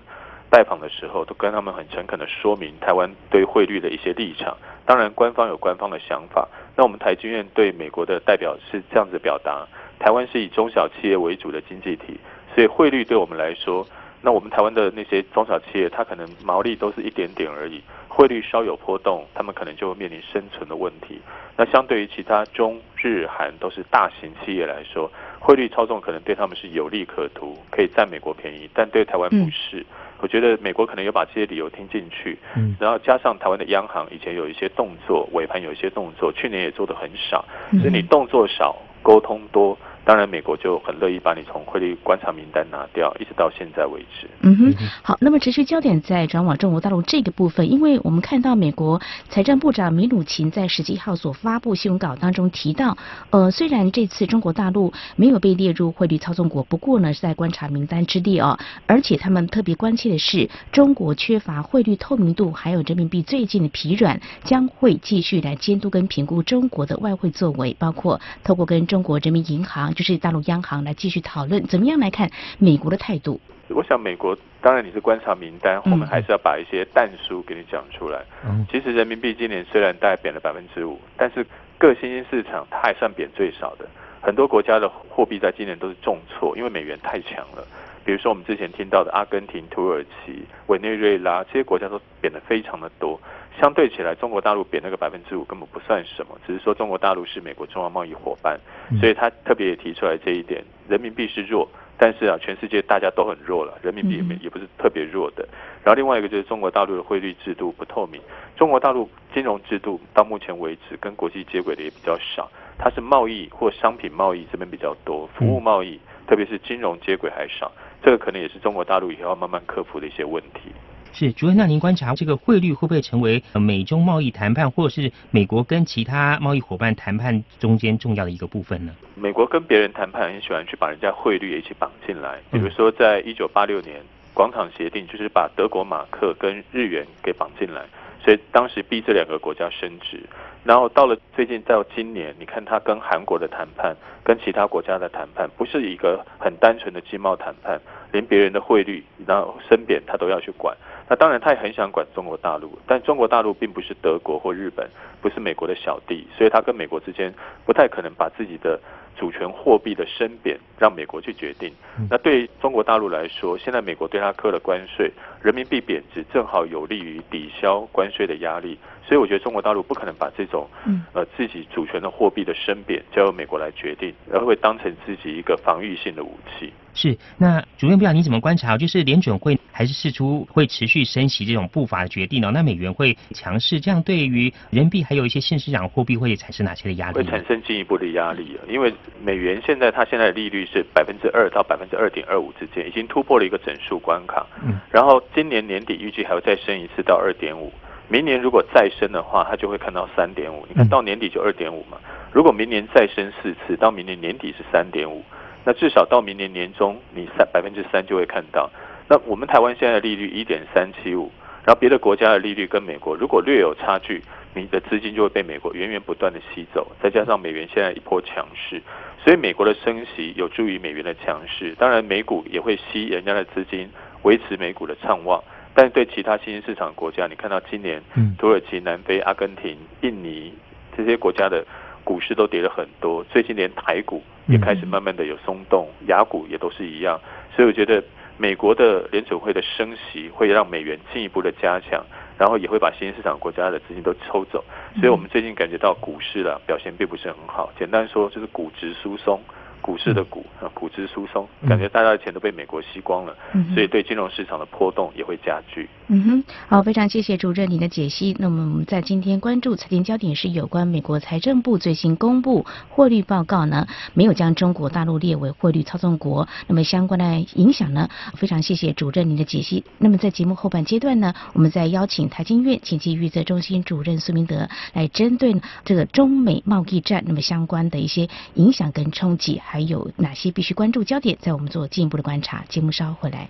[0.51, 4.57] 拜访的时候，都跟他们很诚恳的说明台湾对汇率的一些立场。
[4.87, 6.49] 当然，官方有官方的想法。
[6.75, 9.67] 那我们台军院对美国的代表是这样子表达：
[9.99, 12.19] 台湾是以中小企业为主的经济体，
[12.55, 13.87] 所以汇率对我们来说，
[14.23, 21.21] 那我们台湾的那些中小企业，它可能毛利都是一点点而已，汇率稍有波动，他们可能就会面临生存的问题。
[21.57, 29.85] 那相对于其他中日韩都是大型企业来说，汇率操纵可能对他们是有利可图，可以占美国便宜，但对台湾不是。
[30.21, 37.45] 我觉得美国可能有把这些理由听进去，嗯，然后加上台湾的央行以前有一些动作，尾盘有一些动作，去年也做的很少，
[37.81, 39.79] 所以你动作少，沟通多。
[40.09, 44.27] 当然，美国就很乐意把你从汇率观察名单拿掉，一直到现在为止。
[44.41, 52.97] 嗯哼，好，那么持续焦点在转往中国大陆这个部分，因为我们看到美国财政部长米努琴在十七号所发布新闻稿当中提到，
[53.29, 69.93] 呃，虽然这次中国大陆没有被列入汇率操纵国，不过呢是在观察名单之列哦，而且他们特别关切的是，中国缺乏汇率透明度，还有人民币最近的疲软，将会继续来监督跟评估中国的外汇作为，包括透过跟中国人民银行。
[69.99, 72.31] 就是大陆央行来继续讨论，怎么样来看
[72.61, 73.41] 美国的态度？
[73.71, 78.25] 我想美国当然你是观察名单，我们还是要把一些淡书给你讲出来。
[78.45, 81.45] 嗯，其实人民币今年虽然大概贬了百分之五，但是
[81.79, 83.89] 各新兴市场它还算贬最少的。
[84.21, 87.67] 很多国家的货币在今年都是重挫，因为美元太强了。
[88.05, 93.21] 比如说我们之前听到的阿根廷、土耳其、委内瑞拉这些国家都贬得非常的多。
[93.61, 98.59] 相对起来，中国大陆贬那个百分之五根本不算什么，只是说中国大陆是美国重要贸易伙伴，
[99.01, 100.65] 所以他特别也提出来这一点。
[100.89, 105.47] 人民币是弱，但是啊，全世界大家都很弱了，人民币也也不是特别弱的。
[105.85, 108.21] 然后另外一个就是中国大陆的汇率制度不透明，
[108.57, 117.71] 中国大陆金融制度到目前为止跟国际接轨的也比较少，它是贸易或商品贸易这边比较多，服务贸易特别是金融接轨还少，
[118.03, 120.73] 这个可能也是中国大陆以后要慢慢克服的一些问题。
[121.19, 128.95] 是主任，那您观察这个汇率会不会成为美中贸易谈判，或者是美国跟其他贸易伙伴谈判中间重要的一个部分呢？
[129.17, 134.01] 美国跟别人谈判很喜欢去把人家汇率也一起绑进来，比如说在一九八六年
[134.33, 137.83] 广场协定，就是把德国马克跟日元给绑进来，
[138.23, 140.23] 所以当时逼这两个国家升值。
[140.65, 147.81] 然后到了最近到今年，你看他跟韩国的谈判，跟其他国家的谈判，不是一个很单纯的经贸谈判，
[148.13, 150.77] 连别人的汇率然后升贬他都要去管。
[151.09, 154.87] 那当然，他也很想管中国大陆，但中国大陆并不是德国或日本，
[155.23, 157.33] 不是美国的小弟，所以他跟美国之间
[157.65, 158.79] 不太可能把自己的
[159.17, 161.73] 主权货币的升贬让美国去决定。
[162.11, 168.79] 那对中国大陆来说，现在美国对他课了关税，人民币贬值正好有利于抵消关税的压力，
[169.09, 170.69] 所以我觉得中国大陆不可能把这种
[171.15, 176.71] 呃自己主权的货币的升贬交由美国来决定，而会当成自己一个防御性的武器。
[176.93, 178.77] 是，那主任不知道你怎么观察？
[178.77, 182.51] 就是联准会还是试出会持续升息这种步伐的决定呢？
[182.53, 187.15] 那美元会强势，这样对于人民币还有一些现市场货币会产生哪些的压力？
[187.15, 188.93] 会产生进一步的压力，因为
[189.23, 194.45] 美元现在它现在的利率是百分之二到百分之二点二五之间，已经突破了一个整数关卡。
[194.63, 197.73] 嗯，然后今年年底预计还要再升一次到二点五，
[198.09, 200.67] 明年如果再升的话，它就会看到三点五。
[200.69, 201.99] 你看到年底就二点五嘛，
[202.33, 205.23] 如果明年再升四次，到明年年底是三点五。
[205.65, 208.71] 那至少到明年年中，你三百分之三就会看到。
[209.09, 211.31] 那我们台湾现在的利率一点三七五，
[211.67, 214.23] 然后别的国家的利率跟美国如果略有差距，
[214.55, 216.91] 你的资金就会被美国源源不断的吸走。
[217.03, 218.81] 再加上美元现在一波强势，
[219.23, 221.75] 所以美国的升息有助于美元的强势。
[221.79, 223.91] 当然美股也会吸人家的资金，
[224.23, 225.43] 维持美股的畅旺。
[225.79, 228.03] 但是对其他新兴市场国家，你看到今年
[228.37, 230.53] 土耳其、南非、阿根廷、印尼
[230.97, 231.65] 这些国家的。
[232.05, 237.21] 股市都跌了很多，最近连台股也开始慢慢的有松动，雅股也都是一样，
[237.55, 238.03] 所以我觉得
[238.39, 242.03] 美国的联准会的升息会让美元进一步的加强，
[242.39, 244.65] 然后也会把新兴市场国家的资金都抽走，
[244.95, 247.71] 所以我们最近感觉到股市了表现并不是很好。
[247.79, 249.39] 简单说就是股值疏松。
[249.81, 253.35] 股市的股啊，股值疏松，感觉大家的钱都被美国吸光了，
[253.75, 255.89] 所以对金融市场的波动也会加剧。
[256.09, 258.37] 嗯哼，好，非常谢谢主任您的解析。
[258.39, 268.09] 那么我们在今天关注财经焦点是有关美国财政部最新公布汇率报告呢，没有将中国大陆列为汇率操纵国，那么相关的影响呢？
[268.35, 269.85] 非常谢谢主任您的解析。
[269.99, 275.55] 那么在节目后半阶段呢，我们再邀请台经院经济预测中心主任苏明德来针对
[275.85, 279.61] 这个中美贸易战那么相关的一些影响跟冲击。
[279.71, 281.37] 还有哪些必须关注焦点？
[281.43, 282.65] 在我们做进一步的观察。
[282.71, 283.47] 节目稍后回来。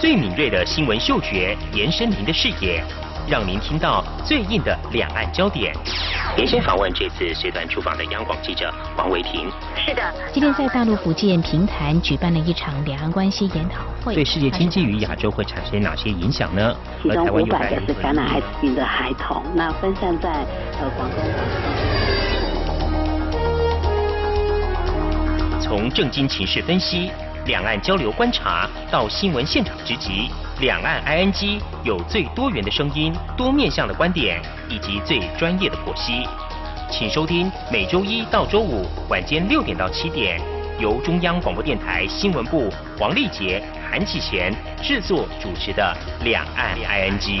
[0.00, 2.82] 最敏锐的新闻嗅觉，延伸您的视野，
[3.28, 5.74] 让您听到最硬的两岸焦点。
[6.38, 9.50] 连线访问这次随团出访的央广记者王维婷。
[9.76, 10.02] 是的，
[10.32, 14.14] 今天在大陆福建平潭举办了一场两岸关系研讨会。
[14.14, 16.74] 对世界经济与亚洲会产生哪些影响呢？
[17.02, 20.30] 其中五百个是感染艾滋病的孩童，那分散在
[20.80, 21.18] 呃广东。
[25.60, 27.10] 从政经情势分析、
[27.46, 30.28] 两岸交流观察到新闻现场直击。
[30.60, 36.24] 两岸 ING 有最多元的声音、多面向的观点以及最专业的剖析，
[36.90, 40.40] 请收听每周一到周五晚间六点到七点，
[40.82, 42.68] 由中央广播电台新闻部
[42.98, 44.52] 黄丽杰、韩启贤
[44.82, 47.40] 制作主持的《两岸 ING》。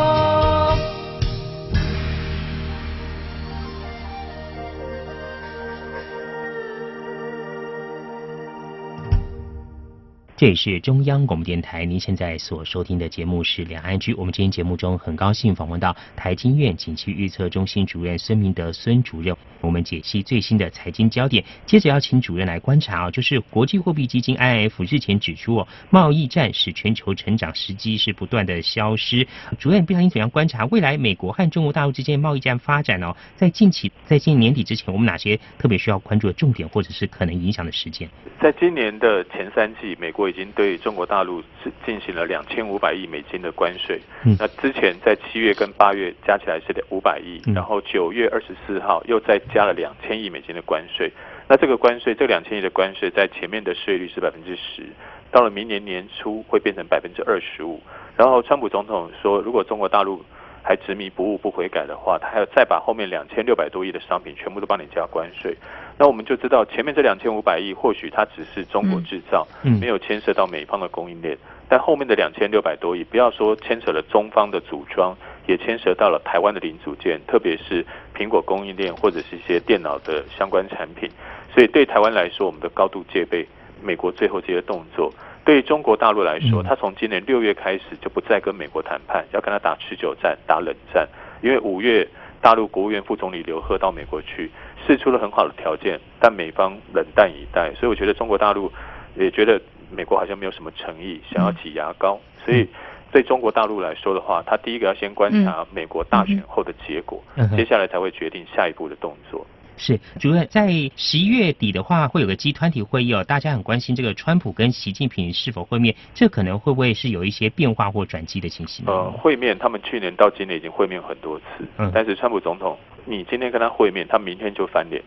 [10.41, 14.11] 这里是中央广播电台，您现在所收听的节目是两岸居。
[14.15, 21.45] 我们今天节目中很高兴访问到台经院景气预测中心主任孙明德孙主任，我们解析最新的财经焦点。
[21.67, 29.27] 接着要请主任来观察啊，就是国际货币基金 IF 日前指出哦，贸易战使全球成长时机是不断的消失。
[29.59, 33.15] 主任，不知道您怎样观察未来美国和中国大陆之间贸易战发展哦？
[33.35, 38.09] 在近期，在今年年底之前，我们哪些特别需要关注的重点，或者是可能影响的时间？
[38.41, 43.99] 在今年的前三季，美国已经对中国大陆是进行了两千五百亿美金的关税。
[44.39, 51.11] 那之前在七月跟八月加起来是五百亿，然后九月二十四号又再加了两千亿美金的关税。
[51.49, 54.83] 那这个关税，这两千亿的关税在前面的税率是百分之十，
[55.31, 57.81] 到了明年年初会变成百分之二十五。
[58.15, 60.23] 然后川普总统说，如果中国大陆
[60.63, 65.57] 还执迷不悟不悔改的话，他还要再把后面两千六百多亿的商品全部都帮你加关税。
[66.01, 69.47] 那我们就知道，前面这两千五百亿或许它只是中国制造，
[69.79, 71.37] 没有牵涉到美方的供应链。
[71.69, 77.85] 但后面的两千六百多亿，不要说牵扯了中方的组装，也牵涉到了台湾的零组件，特别是
[78.17, 81.07] 苹果供应链或者是一些电脑的相关产品。
[81.53, 83.47] 所以对台湾来说，我们的高度戒备。
[83.83, 85.13] 美国最后这些动作，
[85.45, 91.07] 对于中国大陆来说，他从今年六月开始就不再跟美国谈判，要跟他打持久战、打冷战。
[91.43, 92.07] 因为五月
[92.41, 94.49] 大陆国务院副总理刘鹤到美国去，
[94.85, 97.73] 试出了很好的条件，但美方冷淡以待。
[97.75, 98.71] 所以我觉得中国大陆
[99.15, 102.19] 也觉得美国好像没有什么诚意，想要挤牙膏。
[102.45, 102.67] 所以
[103.11, 107.21] 对中国大陆来说的话，他第一个要先观察美国大选后的结果，
[107.55, 109.45] 接下来才会决定下一步的动作。
[109.77, 118.85] 是主任，在十一月底的话，会有个集团体会议哦，大家很关心这个川普跟习近平是否会面，这可能会不会是有一些变化或转机的情形？
[118.85, 125.01] 呃，会面，他们去年到今年已经会面很多次，嗯，但是川普总统，你今天跟他会面，他明天就翻脸，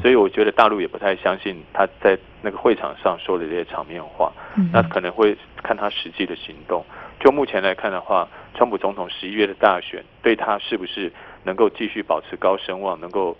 [0.00, 4.32] 所以我觉得大陆也不太相信他在那个会场上说的这些场面话，
[4.72, 6.84] 那可能会看他实际的行动。
[7.20, 11.12] 就目前来看的话，川普总统十一月的大选对他是不是
[11.44, 13.36] 能够继续保持高声望，能够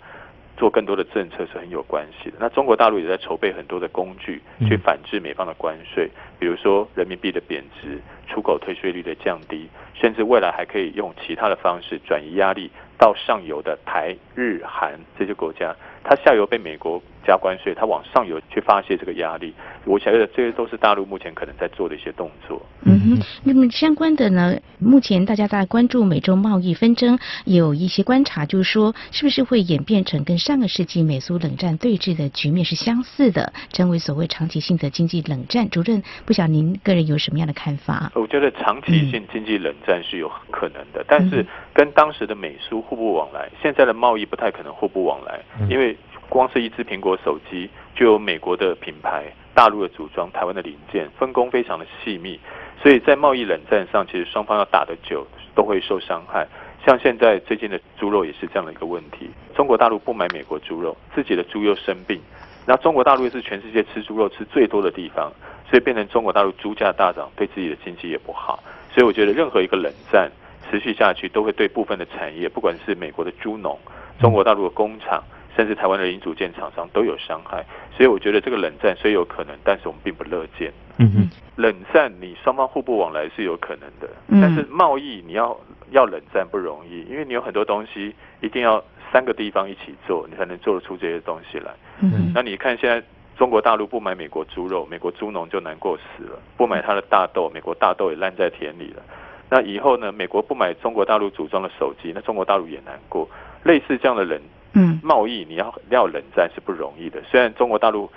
[0.57, 2.37] 做更多的政策是很有关系的。
[2.39, 15.75] 那中国大陆也在筹备很多的工具去反制美方的关税，比如说人民币的贬值、出口退税率的降低，甚至未来还可以用其他的方式转移压力到上游的台、日、韩这些国家。
[16.07, 19.51] 它下游被美国加关税，它往上游去发泄这个压力，
[19.83, 22.61] 我觉得这些都是大陆目前可能在做的一些动作。
[22.83, 35.67] 嗯哼，那么相关的呢，目前大家在关注美洲贸易纷争，有一些观察，就是说是不是会演变成跟上个世纪美苏冷战对峙的局面是相似的，成为所谓长期性的经济冷战？
[35.71, 38.11] 主任，不晓得您个人有什么样的看法？
[38.13, 41.43] 我觉得长期性经济冷战是有可能的，但是
[41.73, 45.94] 跟当时的美苏互不往来，现在的贸易不太可能互不往来，因为。
[46.29, 52.39] 光是一只苹果手机，就有美国的品牌、大陆的组装、台湾的零件，分工非常的细密，
[52.81, 56.47] 所以在贸易冷战上，其实双方要打得久，都会受伤害。
[56.85, 62.21] 像现在最近的猪肉也是这样的一个问题，中国大陆不买美国猪肉，自己的猪又生病，
[62.65, 65.31] 那中国大陆又是全世界吃猪肉吃最多的地方，
[65.69, 68.63] 所以变成中国大陆猪价大涨，对自己的经济也不好。
[68.93, 70.29] 所以我觉得任何一个冷战
[70.69, 73.77] 持续下去，都会对部分的产业，不管是美国的猪农、
[74.19, 75.23] 中国大陆的工厂。
[75.55, 80.71] 甚至台湾的零组件厂商都有伤害，所以我觉得这个冷战虽有可能，但是我们并不乐见。
[80.97, 84.09] 嗯嗯，冷战你双方互不往来是有可能的，
[84.41, 85.57] 但是贸易你要
[85.91, 91.71] 要冷战不容易，因为你有很多东西一定要三个地方一起做，你才能做得出这些东西来。
[92.01, 93.01] 嗯，那你看现在
[93.37, 99.03] 中国大陆不买美国猪肉，美国猪农就难过死了；不买它的大豆，美国大豆也烂在田里了。
[99.49, 100.11] 那以后呢？
[100.11, 103.29] 美国不买中国大陆组装的手机，那中国大陆也难过。
[103.63, 104.41] 类似这样的冷。
[104.75, 107.21] 嗯，贸易你要要冷战是不容易的。
[107.31, 108.09] 虽然中国大陆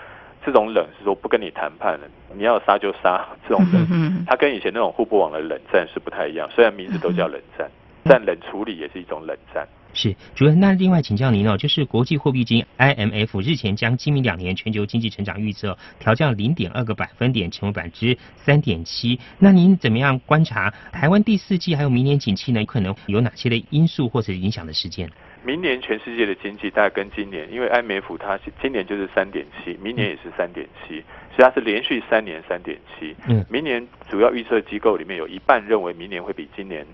[0.45, 6.49] 这种冷是说不跟你谈判了，你要杀就杀这种冷，它跟以前那种互不往的冷战是不太一样。
[6.51, 7.71] 虽然名字都叫冷战，
[8.05, 9.67] 但冷处理也是一种冷战。
[9.95, 19.19] 是主任，那另外请教您哦，就是国际货币基金 IMF 日前将今明两年全球经济成长预测调降零点二个百分点，成为百分之三点七。
[19.39, 22.65] 那您怎么样观察台湾第四季还有明年景气呢？
[22.65, 25.11] 可能有哪些的因素或者影响的事件？
[25.45, 31.03] 明年全世界的经济大概跟今年，因为 IMF 它今年就是三点七，明年也是三点七，
[31.35, 33.17] 所以它是连续三年三点七。
[33.29, 36.85] 嗯，明年主要预测机构里面有一半认为明年会比今年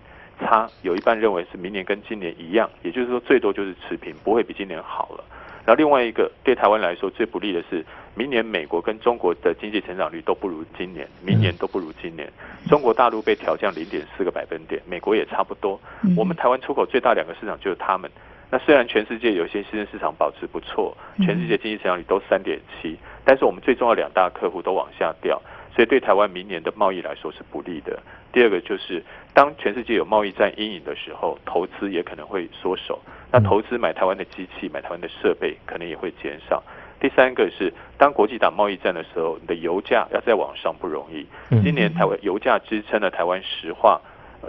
[0.41, 5.25] 差，有一半认为是明年跟今年一样，也就是说最多就是持平，不会比今年好了。
[5.67, 7.83] 然后另外一个对台湾来说最不利的是，
[8.15, 12.31] 明年美国跟中国的经济成长率都不如今年，明年都不如今年。
[12.69, 15.81] 中国大陆被调降零点四个百分点，美国也差不多。
[16.17, 18.11] 我们台湾出口最大两个市场就是他们。
[18.51, 25.41] 那虽然全世界有些新兴市场保持不错，全世界经济成长率都三点七，但是我们最重要两大客户都往下掉，
[25.75, 27.99] 所以对台湾明年的贸易来说是不利的。
[28.33, 29.03] 第二个就是，
[29.33, 33.01] 当全世界有贸易战阴影的时候，投资也可能会缩手。
[33.33, 36.63] 那投资买台湾的机器、买台湾的设备，可能也会减少。
[37.01, 41.27] 第三个是，当国际打贸易战的时候，你的油价要再往上不容易。
[41.63, 44.01] 今年台湾油价支撑了台湾石化、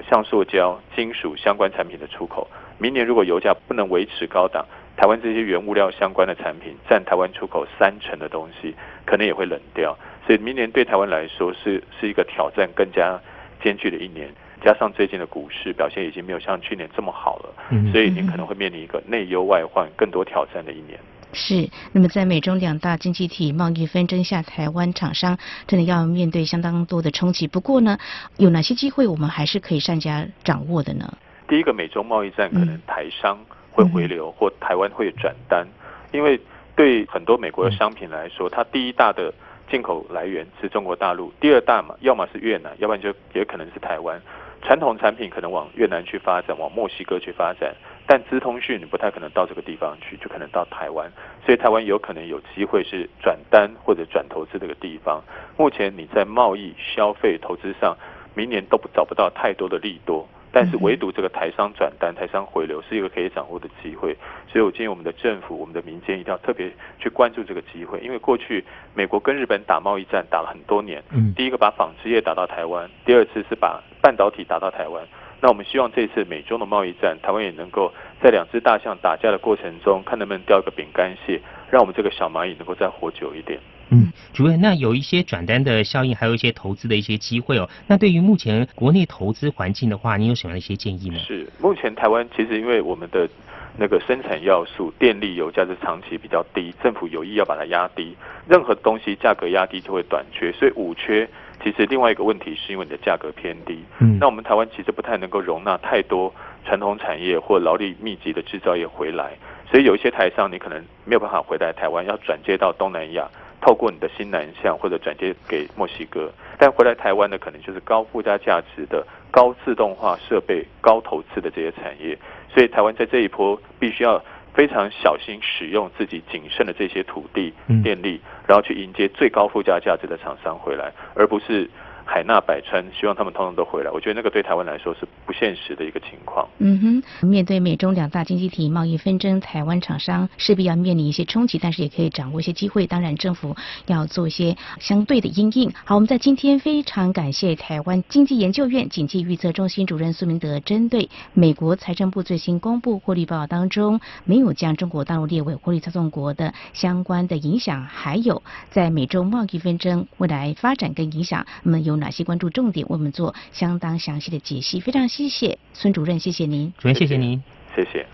[0.10, 2.48] 像塑胶、金属相关产品的出口。
[2.78, 4.66] 明年如果油价不能维持高档，
[4.96, 8.74] 台湾这些原物料相关的产品占台湾出口三成的东西，
[9.06, 9.98] 可能也会冷掉。
[10.26, 13.20] 所以明年对台湾来说是是一个挑战更加
[13.64, 14.30] 艰巨的一年。
[14.64, 21.00] 加上最近的股市表现已经没有像去年这么好了，所以您可能会面临一个内忧外患、更多挑战的一年。
[21.34, 21.70] 是。
[21.92, 27.48] 那么在美中两大经济体贸易纷争下，台湾厂商真的要面对相当多的冲击。
[27.48, 28.00] 不过呢，
[28.38, 31.14] 有哪些机会我们还是可以善加掌握的呢？
[31.48, 33.38] 第一个，美中贸易战可能台商
[33.72, 35.68] 会回流，或台湾会转单，
[36.12, 36.40] 因为
[36.76, 39.32] 对很多美国的商品来说，它第一大的
[39.70, 44.22] 进口来源是中国大陆，第二大嘛，要么是越南，要不然就也可能是台湾。
[44.62, 47.76] 传统产品可能往越南去发展，往墨西哥去发展，
[48.08, 51.12] 但资通讯你不太可能到这个地方去，就可能到台湾，
[51.46, 55.22] 所以台湾有可能有机会是转单或者转投资这个地方。
[55.56, 57.96] 目前你在贸易、消费、投资上，
[58.34, 60.28] 明年都不找不到太多的利多。
[60.56, 64.16] 但是唯独这个台商转单、台商回流是一个可以掌握的机会，
[64.48, 75.06] 所以我建议我们的政府、我们的民间一定要特别去关注这个机会，因为过去美国跟日本打贸易战打了很多年，嗯，第一个把纺织业打到台湾，第二次是把半导体打到台湾，
[75.42, 77.92] 那我们希望这次美中的贸易战，台湾也能够
[78.24, 83.60] 在两只大象打架的过程中，看能不能掉一个饼干屑，让我们这个小蚂蚁能够再活久一点。
[83.90, 87.70] 嗯，主任，那有一些转单的效应，还有一些投资的一些机会哦。
[87.88, 91.20] 那对于目前国内投资环境的话，你有什么样的一些建议呢？
[91.20, 93.30] 是，目前台湾其实因为我们的
[93.78, 98.16] 那个生产要素，电力、油价是长期比较低，政府有意要把它压低。
[98.48, 101.28] 任何东西价格压低就会短缺，所以五缺
[101.64, 103.84] 其实另外一个问题是因为你的价格偏低。
[104.00, 106.34] 嗯，那我们台湾其实不太能够容纳太多
[106.64, 109.34] 传统产业或劳力密集的制造业回来，
[109.70, 113.28] 所以有一些台商你可能没有办法回来台湾，要转接到东南亚，
[113.66, 116.32] 透过你的新南向或者转接给墨西哥。
[116.60, 122.16] 但回来台湾的可能就是高附加价值的、高自动化设备、高投资的这些产业。
[122.54, 127.52] 所以台湾在这一波必须要非常小心使用自己仅剩的这些土地、
[127.84, 131.68] 电力，然后去迎接最高附加价值的厂商回来，而不是。
[132.06, 133.90] 海纳百川，希望他们通通都回来。
[133.92, 136.48] 我觉得那个对台湾来说是不现实的一个情况。
[136.60, 142.86] 嗯哼，面对美中两大经济体贸易纷争，台湾厂商势必要面临一些冲击，但是也可以掌握一些机会。
[142.86, 143.56] 当然，政府
[143.88, 145.72] 要做一些相对的应应。
[145.84, 161.95] 好，我们在今天非常感谢台湾经济研究院经济预测中心主任苏明德，针对美国财政部最新公布获利报告当中没有将中国大陆列为获利操纵国的相关的影响，还有在美中贸易纷争未来发展跟影响，那么有。
[161.96, 162.86] 哪些关注重点？
[162.88, 166.72] 为我们做相当详细的解析，非常谢谢孙主任，谢谢您。
[166.78, 167.42] 主任，谢谢您，
[167.76, 168.06] 谢谢。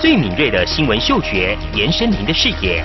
[0.00, 2.84] 最敏锐的新闻嗅觉，延伸您的视野。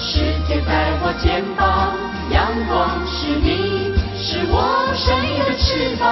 [0.00, 1.96] 世界在我肩膀。
[2.30, 6.06] 阳光是你，是我生命的翅膀。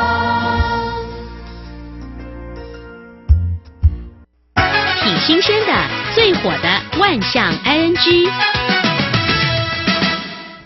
[5.01, 5.73] 挺新鲜的，
[6.15, 8.29] 最火的万象 ING。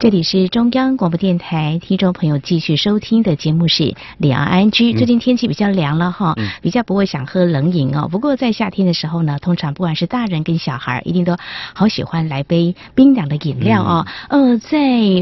[0.00, 4.94] 这里是中央广播电台，听众朋友继续收听的节目是两岸安居。
[4.94, 8.08] 最近天气比较凉了哈，比较不会想喝冷饮哦。
[8.10, 11.36] 不过在夏天的时候呢，通常不管是大人跟小孩，一定都
[11.74, 14.06] 好喜欢来杯冰凉的饮料哦。
[14.30, 14.78] 呃，在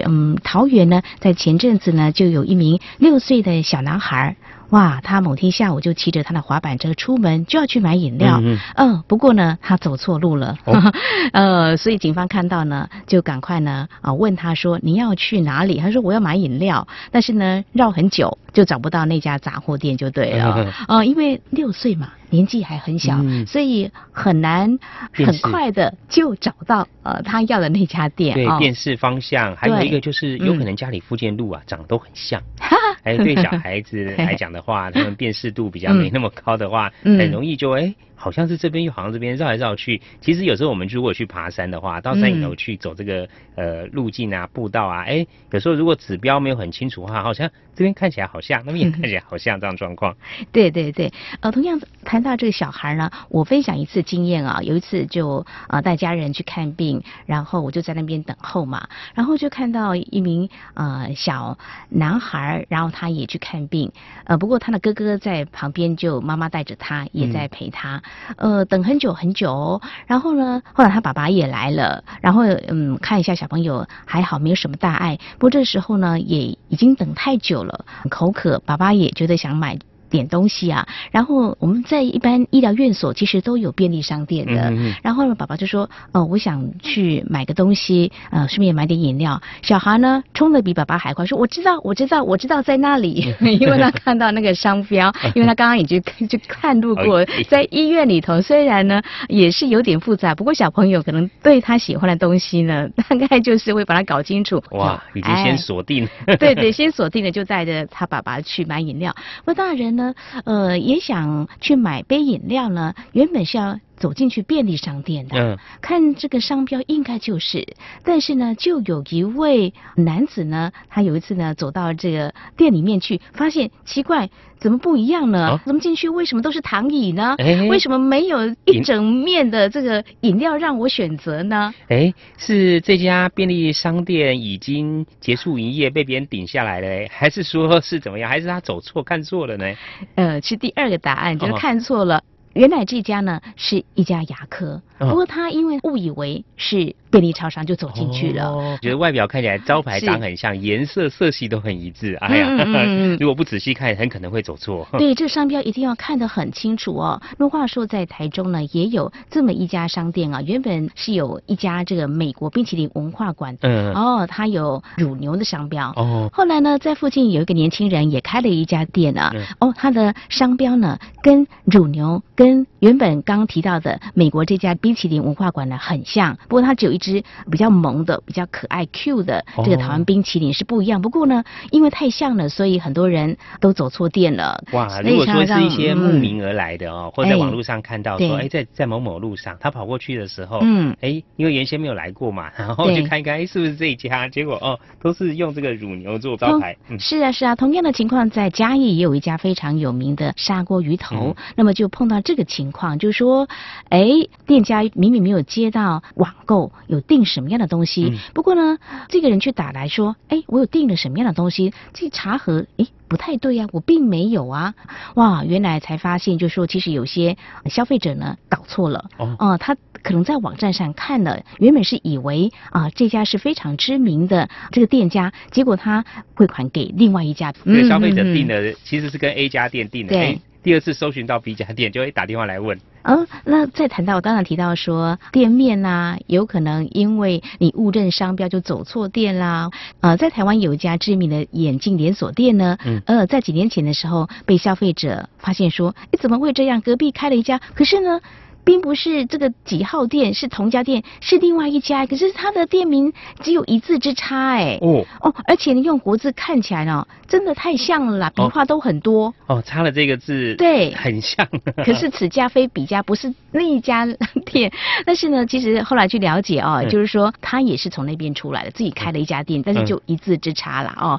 [0.06, 4.36] 嗯桃园呢，在前阵子呢，就有一名六岁的小男孩。
[4.70, 8.40] 哇，他某天下午就骑着他的滑板车出门，就要去买饮料。
[8.76, 10.56] 嗯，不过呢，他走错路了。
[11.32, 20.72] 呃，所以警方看到呢，就赶快呢啊问他说：“你要去哪里？”他说：“我要买饮料。”但是呢，绕很久就找不到那家杂货店，就对了。
[20.88, 22.12] 呃，因为六岁嘛。
[22.30, 24.78] 年纪还很小，所以很难
[25.14, 28.34] 很快的就找到呃他要的那家店。
[28.34, 32.38] 对，电视方向，还有一个就是有可能家里附近路啊长得都很像。
[33.03, 37.94] 哎，对小 孩子来讲的话，他们辨识度比较没那么高的话，很容易就哎。
[38.20, 50.16] 好像是这边又好像这边绕来绕去，其实有时候我们如果去爬山的话，到山里头去走这个呃路径啊、步道啊，哎，有时候如果指标没有很清楚的话，好像这边看起来好像，那边也 看起来好像这样状况。
[50.51, 61.57] 对对对，呃，同样谈到这个小孩呢，我分享一次经验啊，有一次就呃带家人去看病，然后我就在那边等候嘛，然后就看到一名呃小
[61.88, 62.88] 男孩，然后。
[62.89, 63.93] 后他也去看病，
[64.24, 68.03] 呃，不过他的哥哥在旁边，就妈妈带着他，也在陪他，
[68.36, 79.78] 呃，等很久很久，然后呢，后来他爸爸也来了，然后嗯，看一下小朋友还好，没有什么大碍，不过这时候呢，也已经等太久了，口渴，爸爸也觉得想买。
[80.09, 84.72] 点东西啊，然后我们在一般医疗院所其实都有便利商店的。
[85.02, 93.34] 然后呢，爸爸就说：“哦，我想去买个东西，呃，顺便买点饮料。”小孩呢，冲的比爸爸还快，说：“我知道，我知道，我知道在那里。
[93.61, 104.62] ”因为他看到那个商标，因为他刚刚已经就看路过，在医院里头，虽然呢也是有点复杂，不过小朋友可能对他喜欢的东西呢，大概就是会把它搞清楚。
[104.72, 106.09] 哇，已经先锁定。
[106.38, 109.14] 对对，先锁定了，就带着他爸爸去买饮料。
[109.44, 109.97] 不过大人。
[109.99, 112.94] 呢，呃，也想去买杯饮料呢。
[113.12, 113.78] 原本是要。
[113.99, 117.66] 走进去便利商店的，看这个商标应该就是，
[118.05, 125.61] 但是呢，就有一位男子呢，他有一次呢走到这个店里面去，发现奇怪，怎么不一样呢？
[125.64, 127.36] 怎么进去为什么都是躺椅呢？
[127.68, 131.72] 为什么没有一整面的这个饮料让我选择呢？
[131.88, 138.28] 哎，是这家便利商店已经结束营业，被别人顶下来了，还是说是怎么样？
[138.28, 139.74] 还是他走错看错了呢？
[140.16, 142.22] 呃，是第二个答案，就是看错了。
[142.55, 148.78] 原来这家呢是一家牙科，不过他因为误以为是便利超商，就走进去了。
[148.82, 152.14] 觉得外表看起来招牌长很像，颜色色系都很一致。
[152.20, 152.49] 哎呀，
[153.20, 154.86] 如果不仔细看，很可能会走错。
[154.99, 157.20] 对，这商标一定要看得很清楚哦。
[157.38, 160.42] 那话说，在台中呢，也有这么一家商店啊。
[160.42, 165.92] 原本是有一家这个美国冰淇淋文化馆，嗯，哦，它有乳牛的商标。
[165.96, 169.32] 哦，后来呢，在附近有一个年轻人也开了一家店啊。
[169.61, 181.03] 哦，他的商标呢，跟乳牛跟跟原本刚提到的美国这家冰淇淋文化馆呢很像，不过它只有一只比较萌的、比较可爱 Q 的这个台湾冰淇淋是不一样。
[181.03, 184.62] 不过呢，因为太像了，所以很多人都走错店了。
[184.72, 185.01] 哇！
[185.03, 194.28] 如果说是一些慕名而来的哦，或者在网络上看到说，哎，在在某某路上，他跑过去的时候，嗯，哎，因为原先没有来过嘛，然后就看一看，哎，是不是这一家？
[194.28, 196.76] 结果哦，都是用这个乳牛做招牌。
[196.99, 202.38] 是啊，是啊，同样的情况在嘉义也有一家非常有名的砂锅鱼头，那么就碰到这。
[202.38, 203.48] 个情况就是说，
[203.88, 204.06] 哎，
[204.46, 208.16] 店家明明没有接到网购，有订什么样的东西？
[208.32, 211.72] 不过呢，这个人却打来说，哎，我有订了什么样的东西？
[211.92, 214.72] 这茶盒，哎，不太对呀，我并没有啊。
[215.16, 219.06] 哇，原来才发现，就是说，其实有些消费者呢搞错了。
[219.16, 226.04] 哦，他可能在网站上看了，原本是以为啊这家是非常知名的这个店家，结果他
[226.36, 227.52] 汇款给另外一家。
[227.64, 230.14] 这个消费者订的其实是跟 A 家店订的。
[230.14, 230.40] 对。
[230.62, 232.78] 第二次搜寻到比家店，就会打电话来问。
[233.02, 239.70] 嗯，那再谈到我刚刚提到说店面呐，有可能因为你误认商标就走错店啦。
[240.00, 246.80] 呃，在台湾有一家知名的眼镜连锁店呢，嗯呃，在几年前的时候被消费者发现说，哎，怎么会这样？
[246.80, 248.20] 隔壁开了一家，可是呢。
[248.68, 261.48] 并不是这个几号店是同家店，是另外一家，可是它的店名只有一字之差，哎，哦哦，而且你用国字看起来呢，真的太像了啦，笔画都很多，哦，差了这个字，对，很像。
[261.82, 264.06] 可是此家非彼家，不是那一家
[264.44, 264.70] 店。
[265.06, 271.18] 但是呢，其实后来去了解哦，就是说他也是从那边出来的，自己开了一家店，但是就一字之差了哦。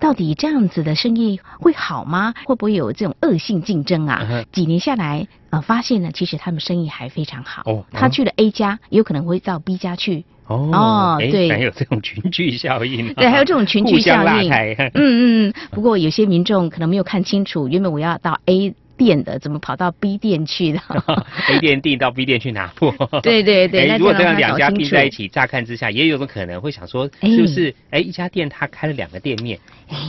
[0.00, 2.32] 到底这样子的生意会好吗？
[2.46, 4.26] 会不会有这种恶性竞争啊？
[4.50, 5.28] 几年下来。
[5.50, 7.62] 呃，发现呢，其实他们生意还非常好。
[7.66, 10.24] 哦，他去了 A 家，有可能会到 B 家去。
[10.46, 13.12] 哦，对，还有这种群聚效应。
[13.14, 14.52] 对，还有这种群聚效应。
[14.52, 15.54] 嗯嗯嗯。
[15.72, 18.74] 不过有些民众可能没有看清楚，原本我要到 A。
[18.96, 20.80] 店的怎么跑到 B 店去的？
[21.50, 22.92] A 店订到 B 店去拿货？
[23.22, 23.96] 对 对对。
[23.98, 27.74] 如果这样两家并在一起，乍看之下也有种可能会想说，是不是？
[27.90, 29.58] 哎，一家店他开了两个店面，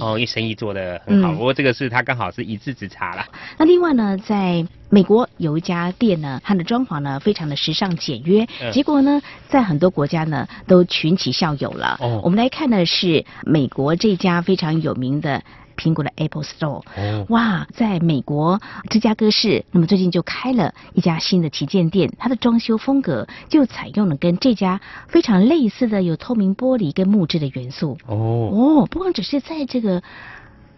[0.02, 1.32] 哦，因生意做的很好。
[1.34, 3.26] 不过这个是他刚好是一字之差了。
[3.58, 11.98] 那另外呢，在美国有一家店呢，它的装潢呢非常的时尚简约，结果呢，在很多国家呢都群起效尤了。
[12.00, 15.44] 哦，我们来看的是美国这家非常有名的。
[15.78, 16.84] 苹果的 Apple Store，
[17.30, 18.60] 哇，在美国
[18.90, 27.98] 芝加哥市，那么最近就开了一家新的旗舰店，它的装修风格就采用了跟这家非常类似的有透明玻璃跟木质的元素。
[28.08, 30.02] 哦哦，不光只是在这个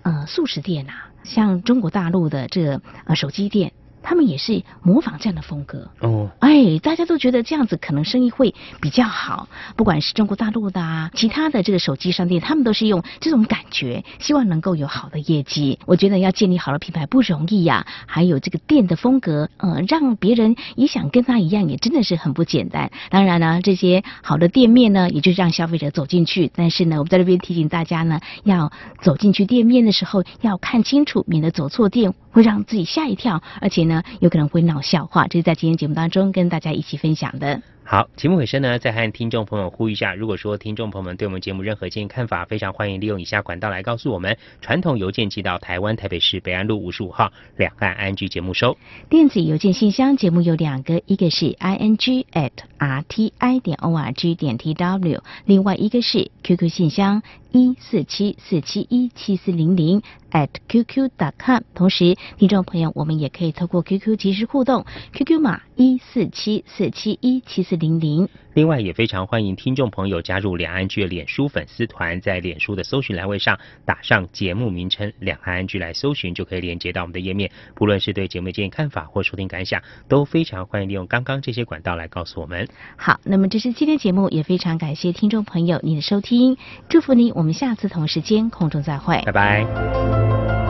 [0.04, 3.72] 呃素食店啊，像中国大陆的这个呃手机店。
[4.02, 9.48] 他们也是模仿这样的风格哦，哎，大家都觉得这样子可能生意会比较好。
[9.76, 15.80] 不管是中国大陆的啊，其他的这个手机商店，他们都是用这种感觉，希望能够有好的业绩。
[15.86, 22.92] 我觉得要建立好的品牌不容易呀，还有这个店的风格，呃，让别人也想跟他一样，也真的是很不简单。
[23.10, 26.52] 当然呢，这些好的店面呢，也就让消费者走进去。
[26.56, 28.72] 但是呢，我们在这边提醒大家呢，要
[29.02, 35.28] 走进去店面的时候要看清楚，免得走错店会让自己吓一跳，而且呢，有可能会闹笑话。
[35.28, 37.62] 这是在今天节目当中跟大家一起分享的。
[37.84, 48.78] 好，节目尾声呢，再和听众朋友呼吁一下，如果说听众朋友们对我们节目任何建议看法，非常欢迎利用以下管道来告诉我们：传统邮件寄到台湾台北市北安路五十五号两岸安居节目收；
[49.10, 56.70] 电子邮件信箱节目有两个，一个是 i n g at r t i 点 o r g 点 t w，另外一个是 QQ
[56.70, 61.62] 信箱一四七四七一七四零零 at qq dot com。
[61.74, 68.28] 同时，听众朋友，我们也可以透过 QQ 及时互动，QQ 码一四七四七一七四零零。
[68.54, 77.50] 另外，也非常欢迎听众朋友加入两岸剧的脸书粉丝团，在脸书的搜寻栏位上打上节目名称“两岸剧”来搜寻，就可以连接到我们的页面。
[77.74, 82.68] 不论是对节目建议看法或收听感想，都非常欢迎利用刚刚这些管道来告诉我们。
[82.98, 86.58] 好，那么这是今天节目，也非常感谢听众朋友您的收听，
[86.90, 90.69] 祝福您，我们下次同时间空中再会，拜拜。